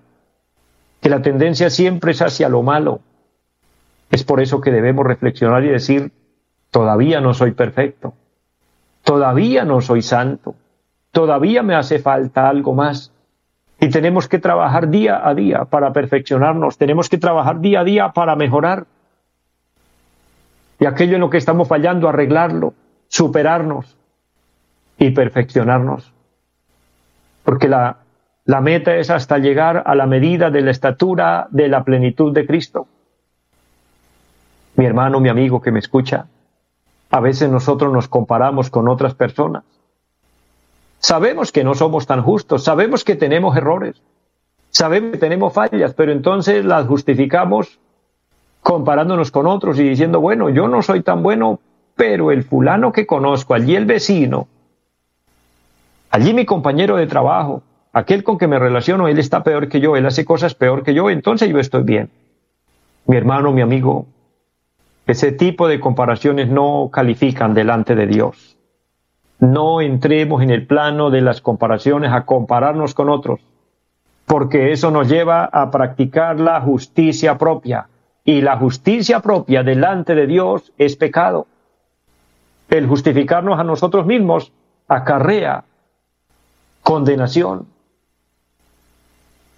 que 1.02 1.10
la 1.10 1.22
tendencia 1.22 1.70
siempre 1.70 2.12
es 2.12 2.22
hacia 2.22 2.50
lo 2.50 2.64
malo. 2.64 3.02
Es 4.10 4.24
por 4.24 4.42
eso 4.42 4.62
que 4.62 4.72
debemos 4.72 5.06
reflexionar 5.06 5.64
y 5.64 5.70
decir, 5.70 6.12
todavía 6.72 7.22
no 7.22 7.34
soy 7.34 7.52
perfecto, 7.52 8.14
todavía 9.04 9.66
no 9.66 9.82
soy 9.82 10.02
santo, 10.02 10.56
todavía 11.12 11.64
me 11.64 11.76
hace 11.76 12.00
falta 12.00 12.48
algo 12.48 12.74
más. 12.74 13.12
Y 13.80 13.90
tenemos 13.90 14.28
que 14.28 14.40
trabajar 14.40 14.90
día 14.90 15.28
a 15.28 15.36
día 15.36 15.66
para 15.66 15.94
perfeccionarnos, 15.94 16.78
tenemos 16.78 17.10
que 17.10 17.18
trabajar 17.18 17.60
día 17.60 17.82
a 17.82 17.84
día 17.84 18.12
para 18.14 18.36
mejorar. 18.36 18.86
y 20.80 20.86
aquello 20.86 21.16
en 21.16 21.22
lo 21.22 21.30
que 21.30 21.38
estamos 21.38 21.68
fallando, 21.68 22.08
arreglarlo, 22.08 22.74
superarnos 23.08 23.98
y 24.98 25.10
perfeccionarnos. 25.12 26.14
Porque 27.44 27.68
la, 27.68 27.98
la 28.46 28.62
meta 28.62 28.96
es 28.96 29.10
hasta 29.10 29.40
llegar 29.40 29.84
a 29.86 29.96
la 29.96 30.06
medida 30.06 30.50
de 30.52 30.62
la 30.62 30.72
estatura 30.72 31.48
de 31.50 31.68
la 31.68 31.84
plenitud 31.84 32.34
de 32.34 32.46
Cristo. 32.46 32.88
Mi 34.78 34.86
hermano, 34.86 35.20
mi 35.20 35.28
amigo 35.28 35.60
que 35.60 35.72
me 35.72 35.80
escucha, 35.80 36.28
a 37.10 37.20
veces 37.20 37.50
nosotros 37.50 37.92
nos 37.92 38.08
comparamos 38.08 38.70
con 38.70 38.88
otras 38.88 39.16
personas. 39.16 39.64
Sabemos 41.00 41.52
que 41.52 41.64
no 41.64 41.74
somos 41.74 42.06
tan 42.06 42.22
justos, 42.22 42.64
sabemos 42.64 43.04
que 43.04 43.16
tenemos 43.16 43.58
errores, 43.58 44.00
sabemos 44.70 45.14
que 45.14 45.18
tenemos 45.18 45.52
fallas, 45.52 45.96
pero 45.96 46.12
entonces 46.12 46.64
las 46.64 46.86
justificamos 46.86 47.80
comparándonos 48.62 49.32
con 49.32 49.48
otros 49.48 49.80
y 49.80 49.84
diciendo, 49.90 50.22
bueno, 50.22 50.50
yo 50.50 50.68
no 50.68 50.84
soy 50.84 51.02
tan 51.02 51.24
bueno, 51.24 51.60
pero 51.96 52.32
el 52.32 52.44
fulano 52.44 52.92
que 52.92 53.08
conozco, 53.08 53.56
allí 53.56 53.76
el 53.76 53.86
vecino, 53.86 54.48
allí 56.12 56.36
mi 56.36 56.46
compañero 56.46 56.98
de 56.98 57.08
trabajo, 57.08 57.64
aquel 57.94 58.24
con 58.24 58.38
que 58.38 58.48
me 58.48 58.60
relaciono, 58.60 59.08
él 59.08 59.18
está 59.18 59.44
peor 59.44 59.70
que 59.70 59.80
yo, 59.80 59.96
él 59.96 60.06
hace 60.06 60.24
cosas 60.24 60.54
peor 60.54 60.84
que 60.84 60.94
yo, 60.94 61.10
entonces 61.10 61.50
yo 61.50 61.58
estoy 61.58 61.82
bien. 61.82 62.12
Mi 63.08 63.18
hermano, 63.18 63.52
mi 63.52 63.62
amigo, 63.62 64.06
ese 65.08 65.32
tipo 65.32 65.70
de 65.70 65.80
comparaciones 65.80 66.50
no 66.50 66.90
califican 66.92 67.54
delante 67.54 67.96
de 67.96 68.08
Dios. 68.08 68.58
No 69.40 69.80
entremos 69.80 70.44
en 70.44 70.50
el 70.50 70.68
plano 70.68 71.10
de 71.10 71.22
las 71.22 71.40
comparaciones 71.40 72.12
a 72.12 72.26
compararnos 72.26 72.94
con 72.94 73.10
otros, 73.10 73.40
porque 74.26 74.74
eso 74.74 74.92
nos 74.92 75.08
lleva 75.08 75.46
a 75.46 75.72
practicar 75.72 76.40
la 76.40 76.60
justicia 76.60 77.38
propia. 77.38 77.88
Y 78.26 78.42
la 78.42 78.58
justicia 78.58 79.22
propia 79.22 79.64
delante 79.64 80.14
de 80.14 80.28
Dios 80.28 80.74
es 80.78 80.98
pecado. 80.98 81.48
El 82.70 82.86
justificarnos 82.86 83.58
a 83.58 83.64
nosotros 83.64 84.06
mismos 84.06 84.52
acarrea 84.90 85.64
condenación. 86.84 87.68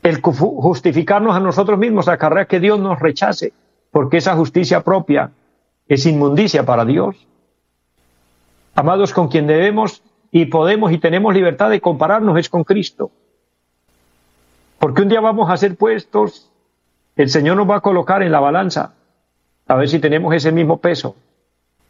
El 0.03 0.21
justificarnos 0.21 1.35
a 1.35 1.39
nosotros 1.39 1.79
mismos 1.79 2.07
acarrea 2.07 2.45
que 2.45 2.59
Dios 2.59 2.79
nos 2.79 2.99
rechace, 2.99 3.51
porque 3.89 4.17
esa 4.17 4.35
justicia 4.35 4.81
propia 4.81 5.31
es 5.89 6.05
inmundicia 6.05 6.65
para 6.65 6.85
Dios. 6.85 7.27
Amados, 8.75 9.11
con 9.11 9.27
quien 9.27 9.47
debemos 9.47 10.03
y 10.31 10.45
podemos 10.45 10.91
y 10.91 10.99
tenemos 10.99 11.33
libertad 11.33 11.71
de 11.71 11.81
compararnos 11.81 12.37
es 12.37 12.47
con 12.47 12.63
Cristo. 12.63 13.11
Porque 14.77 15.01
un 15.01 15.09
día 15.09 15.19
vamos 15.19 15.49
a 15.49 15.57
ser 15.57 15.75
puestos, 15.75 16.51
el 17.15 17.29
Señor 17.29 17.57
nos 17.57 17.69
va 17.69 17.77
a 17.77 17.81
colocar 17.81 18.21
en 18.21 18.31
la 18.31 18.39
balanza, 18.39 18.93
a 19.67 19.75
ver 19.75 19.89
si 19.89 19.99
tenemos 19.99 20.33
ese 20.33 20.51
mismo 20.51 20.77
peso. 20.77 21.15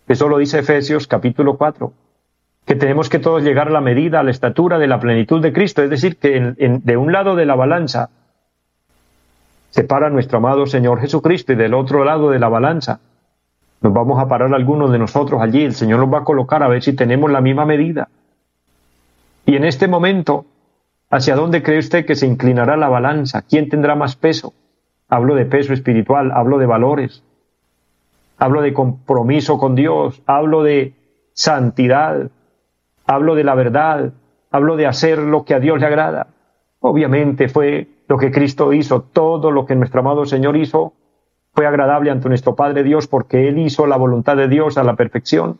Eso 0.07 0.29
lo 0.29 0.37
dice 0.37 0.59
Efesios 0.59 1.05
capítulo 1.05 1.57
4, 1.57 1.91
que 2.65 2.75
tenemos 2.75 3.09
que 3.09 3.19
todos 3.19 3.43
llegar 3.43 3.67
a 3.67 3.71
la 3.71 3.81
medida, 3.81 4.21
a 4.21 4.23
la 4.23 4.31
estatura 4.31 4.79
de 4.79 4.87
la 4.87 4.99
plenitud 4.99 5.41
de 5.41 5.53
Cristo. 5.53 5.83
Es 5.83 5.89
decir, 5.89 6.17
que 6.17 6.55
de 6.57 6.97
un 6.97 7.11
lado 7.11 7.35
de 7.35 7.45
la 7.45 7.55
balanza 7.55 8.09
se 9.71 9.83
para 9.83 10.09
nuestro 10.09 10.37
amado 10.37 10.65
Señor 10.65 11.01
Jesucristo 11.01 11.51
y 11.51 11.57
del 11.57 11.73
otro 11.73 12.05
lado 12.05 12.31
de 12.31 12.39
la 12.39 12.47
balanza 12.47 13.01
nos 13.81 13.93
vamos 13.93 14.19
a 14.19 14.27
parar 14.27 14.53
algunos 14.53 14.91
de 14.91 14.99
nosotros 14.99 15.41
allí, 15.41 15.63
el 15.63 15.73
Señor 15.73 15.99
nos 15.99 16.13
va 16.13 16.19
a 16.19 16.23
colocar 16.23 16.63
a 16.63 16.67
ver 16.67 16.83
si 16.83 16.93
tenemos 16.93 17.31
la 17.31 17.41
misma 17.41 17.65
medida. 17.65 18.09
Y 19.45 19.55
en 19.55 19.63
este 19.63 19.87
momento, 19.87 20.45
¿hacia 21.09 21.35
dónde 21.35 21.63
cree 21.63 21.79
usted 21.79 22.05
que 22.05 22.15
se 22.15 22.27
inclinará 22.27 22.75
la 22.77 22.89
balanza? 22.89 23.41
¿Quién 23.41 23.69
tendrá 23.69 23.95
más 23.95 24.15
peso? 24.15 24.53
Hablo 25.07 25.35
de 25.35 25.45
peso 25.45 25.73
espiritual, 25.73 26.31
hablo 26.31 26.57
de 26.57 26.65
valores, 26.65 27.23
hablo 28.37 28.61
de 28.61 28.73
compromiso 28.73 29.57
con 29.57 29.75
Dios, 29.75 30.21
hablo 30.27 30.61
de 30.63 30.93
santidad, 31.33 32.29
hablo 33.07 33.35
de 33.35 33.43
la 33.43 33.55
verdad, 33.55 34.13
hablo 34.51 34.75
de 34.75 34.87
hacer 34.87 35.19
lo 35.19 35.45
que 35.45 35.55
a 35.55 35.59
Dios 35.59 35.79
le 35.79 35.87
agrada. 35.87 36.27
Obviamente 36.81 37.49
fue 37.49 37.87
lo 38.07 38.17
que 38.17 38.31
Cristo 38.31 38.73
hizo, 38.73 39.01
todo 39.01 39.51
lo 39.51 39.65
que 39.65 39.75
nuestro 39.75 40.01
amado 40.01 40.25
Señor 40.25 40.57
hizo 40.57 40.93
fue 41.59 41.67
agradable 41.67 42.09
ante 42.09 42.29
nuestro 42.29 42.55
Padre 42.55 42.83
Dios 42.83 43.07
porque 43.07 43.49
Él 43.49 43.59
hizo 43.59 43.85
la 43.85 43.97
voluntad 43.97 44.37
de 44.37 44.47
Dios 44.47 44.77
a 44.77 44.83
la 44.85 44.95
perfección. 44.95 45.59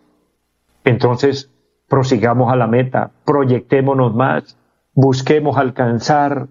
Entonces, 0.86 1.52
prosigamos 1.90 2.54
a 2.54 2.56
la 2.56 2.68
meta, 2.68 3.12
proyectémonos 3.26 4.16
más, 4.16 4.56
busquemos 4.94 5.58
alcanzar 5.58 6.48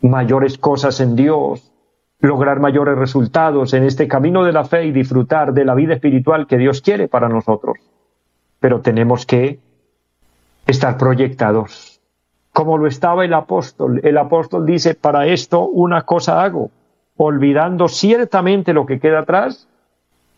mayores 0.00 0.56
cosas 0.56 1.00
en 1.00 1.16
Dios, 1.16 1.70
lograr 2.20 2.60
mayores 2.60 2.96
resultados 2.96 3.74
en 3.74 3.84
este 3.84 4.08
camino 4.08 4.42
de 4.42 4.52
la 4.52 4.64
fe 4.64 4.86
y 4.86 4.90
disfrutar 4.90 5.52
de 5.52 5.66
la 5.66 5.74
vida 5.74 5.92
espiritual 5.92 6.46
que 6.46 6.56
Dios 6.56 6.80
quiere 6.80 7.08
para 7.08 7.28
nosotros. 7.28 7.76
Pero 8.58 8.80
tenemos 8.80 9.26
que 9.26 9.58
estar 10.66 10.96
proyectados, 10.96 12.00
como 12.54 12.78
lo 12.78 12.86
estaba 12.86 13.26
el 13.26 13.34
apóstol. 13.34 14.00
El 14.02 14.16
apóstol 14.16 14.64
dice, 14.64 14.94
para 14.94 15.26
esto 15.26 15.68
una 15.68 16.06
cosa 16.06 16.42
hago, 16.42 16.70
olvidando 17.22 17.86
ciertamente 17.88 18.72
lo 18.72 18.86
que 18.86 18.98
queda 18.98 19.20
atrás 19.20 19.68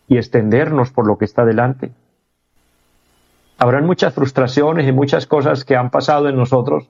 y 0.09 0.17
extendernos 0.17 0.91
por 0.91 1.07
lo 1.07 1.17
que 1.17 1.23
está 1.23 1.45
delante. 1.45 1.91
Habrán 3.57 3.85
muchas 3.85 4.13
frustraciones 4.13 4.85
y 4.85 4.91
muchas 4.91 5.25
cosas 5.25 5.63
que 5.63 5.77
han 5.77 5.91
pasado 5.91 6.27
en 6.27 6.35
nosotros, 6.35 6.89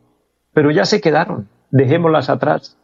pero 0.52 0.72
ya 0.72 0.86
se 0.86 1.00
quedaron, 1.00 1.48
dejémoslas 1.70 2.32
atrás. 2.32 2.76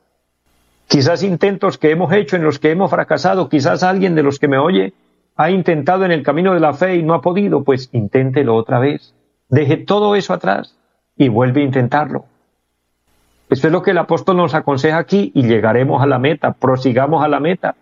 Quizás 0.88 1.24
intentos 1.24 1.80
que 1.80 1.89
hemos 1.89 2.13
hecho 2.13 2.36
en 2.36 2.43
los 2.43 2.60
que 2.60 2.69
hemos 2.69 2.91
fracasado, 2.91 3.50
quizás 3.50 3.82
alguien 3.82 4.13
de 4.13 4.22
los 4.22 4.38
que 4.38 4.48
me 4.48 4.60
oye 4.60 4.93
ha 5.36 5.50
intentado 5.50 6.06
en 6.06 6.12
el 6.12 6.22
camino 6.22 6.54
de 6.54 6.60
la 6.60 6.74
fe 6.74 6.98
y 6.98 7.02
no 7.02 7.15
ha 7.15 7.22
podido, 7.22 7.63
pues 7.63 7.89
inténtelo 7.91 8.56
otra 8.56 8.78
vez. 8.78 9.15
Deje 9.50 9.78
todo 9.78 10.13
eso 10.13 10.36
atrás 10.36 10.78
y 11.17 11.30
vuelve 11.30 11.62
a 11.62 11.65
intentarlo. 11.65 12.26
Eso 13.49 13.67
es 13.67 13.73
lo 13.73 13.81
que 13.81 13.91
el 13.91 13.97
apóstol 13.97 14.38
nos 14.38 14.53
aconseja 14.53 14.99
aquí 14.99 15.31
y 15.33 15.43
llegaremos 15.43 16.03
a 16.03 16.05
la 16.05 16.19
meta, 16.19 16.53
prosigamos 16.53 17.23
a 17.23 17.27
la 17.27 17.39
meta. 17.39 17.75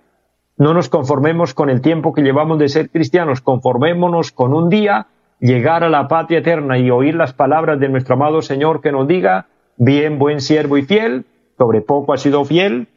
No 0.57 0.73
nos 0.73 0.89
conformemos 0.89 1.53
con 1.53 1.69
el 1.69 1.81
tiempo 1.81 2.13
que 2.13 2.21
llevamos 2.21 2.57
de 2.57 2.69
ser 2.69 2.89
cristianos, 2.89 3.41
conformémonos 3.41 4.31
con 4.31 4.53
un 4.53 4.69
día 4.69 5.07
llegar 5.39 5.83
a 5.83 5.89
la 5.89 6.07
patria 6.07 6.39
eterna 6.39 6.79
y 6.79 6.89
oír 6.89 7.15
las 7.15 7.33
palabras 7.33 7.79
de 7.79 7.89
nuestro 7.89 8.15
amado 8.15 8.41
Señor 8.41 8.81
que 8.81 8.91
nos 8.91 9.07
diga, 9.07 9.47
bien, 9.75 10.17
buen 10.17 10.41
siervo 10.41 10.77
y 10.77 10.83
fiel, 10.83 11.25
sobre 11.57 11.81
poco 11.81 12.13
has 12.13 12.21
sido 12.21 12.45
fiel, 12.45 12.87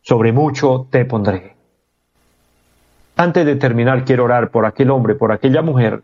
sobre 0.00 0.32
mucho 0.32 0.86
te 0.90 1.04
pondré. 1.04 1.56
Antes 3.16 3.44
de 3.44 3.56
terminar, 3.56 4.04
quiero 4.04 4.24
orar 4.24 4.50
por 4.50 4.64
aquel 4.64 4.90
hombre, 4.90 5.16
por 5.16 5.32
aquella 5.32 5.60
mujer 5.60 6.02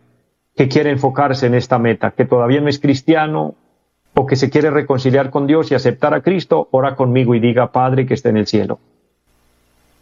que 0.56 0.68
quiere 0.68 0.90
enfocarse 0.90 1.46
en 1.46 1.54
esta 1.54 1.78
meta, 1.78 2.10
que 2.10 2.24
todavía 2.24 2.60
no 2.60 2.68
es 2.68 2.80
cristiano, 2.80 3.54
o 4.20 4.26
que 4.26 4.34
se 4.34 4.50
quiere 4.50 4.70
reconciliar 4.70 5.30
con 5.30 5.46
Dios 5.46 5.70
y 5.70 5.76
aceptar 5.76 6.12
a 6.12 6.22
Cristo, 6.22 6.66
ora 6.72 6.96
conmigo 6.96 7.36
y 7.36 7.40
diga, 7.40 7.70
Padre 7.70 8.04
que 8.04 8.14
esté 8.14 8.30
en 8.30 8.38
el 8.38 8.48
cielo. 8.48 8.80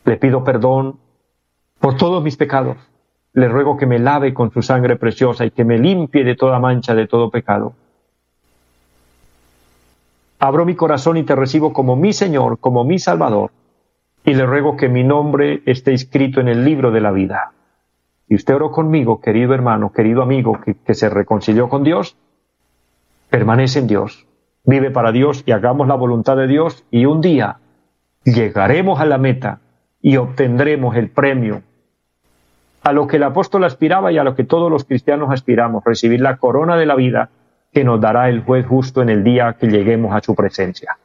Le 0.06 0.16
pido 0.16 0.42
perdón 0.42 0.98
por 1.78 1.98
todos 1.98 2.24
mis 2.24 2.38
pecados. 2.38 2.78
Le 3.34 3.46
ruego 3.46 3.76
que 3.76 3.84
me 3.84 3.98
lave 3.98 4.32
con 4.32 4.50
su 4.50 4.62
sangre 4.62 4.96
preciosa 4.96 5.44
y 5.44 5.50
que 5.50 5.66
me 5.66 5.78
limpie 5.78 6.24
de 6.24 6.34
toda 6.34 6.58
mancha, 6.58 6.94
de 6.94 7.06
todo 7.06 7.30
pecado. 7.30 7.74
Abro 10.38 10.64
mi 10.64 10.76
corazón 10.76 11.18
y 11.18 11.24
te 11.24 11.36
recibo 11.36 11.74
como 11.74 11.94
mi 11.94 12.14
Señor, 12.14 12.58
como 12.58 12.84
mi 12.84 12.98
Salvador, 12.98 13.50
y 14.24 14.32
le 14.32 14.46
ruego 14.46 14.78
que 14.78 14.88
mi 14.88 15.04
nombre 15.04 15.60
esté 15.66 15.92
escrito 15.92 16.40
en 16.40 16.48
el 16.48 16.64
libro 16.64 16.90
de 16.90 17.02
la 17.02 17.10
vida. 17.10 17.52
Y 18.28 18.34
usted 18.34 18.54
oró 18.54 18.70
conmigo, 18.70 19.20
querido 19.20 19.52
hermano, 19.52 19.92
querido 19.92 20.22
amigo, 20.22 20.58
que, 20.64 20.74
que 20.74 20.94
se 20.94 21.10
reconcilió 21.10 21.68
con 21.68 21.84
Dios, 21.84 22.16
permanece 23.30 23.78
en 23.78 23.86
Dios, 23.86 24.26
vive 24.64 24.90
para 24.90 25.12
Dios 25.12 25.42
y 25.46 25.52
hagamos 25.52 25.88
la 25.88 25.94
voluntad 25.94 26.36
de 26.36 26.46
Dios 26.46 26.84
y 26.90 27.06
un 27.06 27.20
día 27.20 27.58
llegaremos 28.24 29.00
a 29.00 29.06
la 29.06 29.18
meta 29.18 29.60
y 30.00 30.16
obtendremos 30.16 30.96
el 30.96 31.10
premio 31.10 31.62
a 32.82 32.92
lo 32.92 33.08
que 33.08 33.16
el 33.16 33.24
apóstol 33.24 33.64
aspiraba 33.64 34.12
y 34.12 34.18
a 34.18 34.22
lo 34.22 34.36
que 34.36 34.44
todos 34.44 34.70
los 34.70 34.84
cristianos 34.84 35.30
aspiramos, 35.32 35.82
recibir 35.84 36.20
la 36.20 36.36
corona 36.36 36.76
de 36.76 36.86
la 36.86 36.94
vida 36.94 37.30
que 37.72 37.82
nos 37.82 38.00
dará 38.00 38.28
el 38.28 38.44
juez 38.44 38.64
justo 38.64 39.02
en 39.02 39.08
el 39.08 39.24
día 39.24 39.56
que 39.58 39.66
lleguemos 39.66 40.14
a 40.14 40.20
su 40.20 40.36
presencia. 40.36 40.96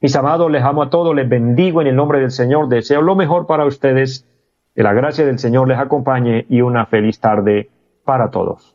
Mis 0.00 0.16
amados, 0.16 0.50
les 0.50 0.64
amo 0.64 0.82
a 0.82 0.90
todos, 0.90 1.14
les 1.14 1.28
bendigo 1.28 1.80
en 1.82 1.86
el 1.86 1.94
nombre 1.94 2.18
del 2.18 2.32
Señor, 2.32 2.68
deseo 2.68 3.00
lo 3.00 3.14
mejor 3.14 3.46
para 3.46 3.64
ustedes, 3.64 4.26
que 4.74 4.82
la 4.82 4.92
gracia 4.92 5.24
del 5.24 5.38
Señor 5.38 5.68
les 5.68 5.78
acompañe 5.78 6.46
y 6.48 6.62
una 6.62 6.86
feliz 6.86 7.20
tarde 7.20 7.70
para 8.04 8.30
todos. 8.30 8.74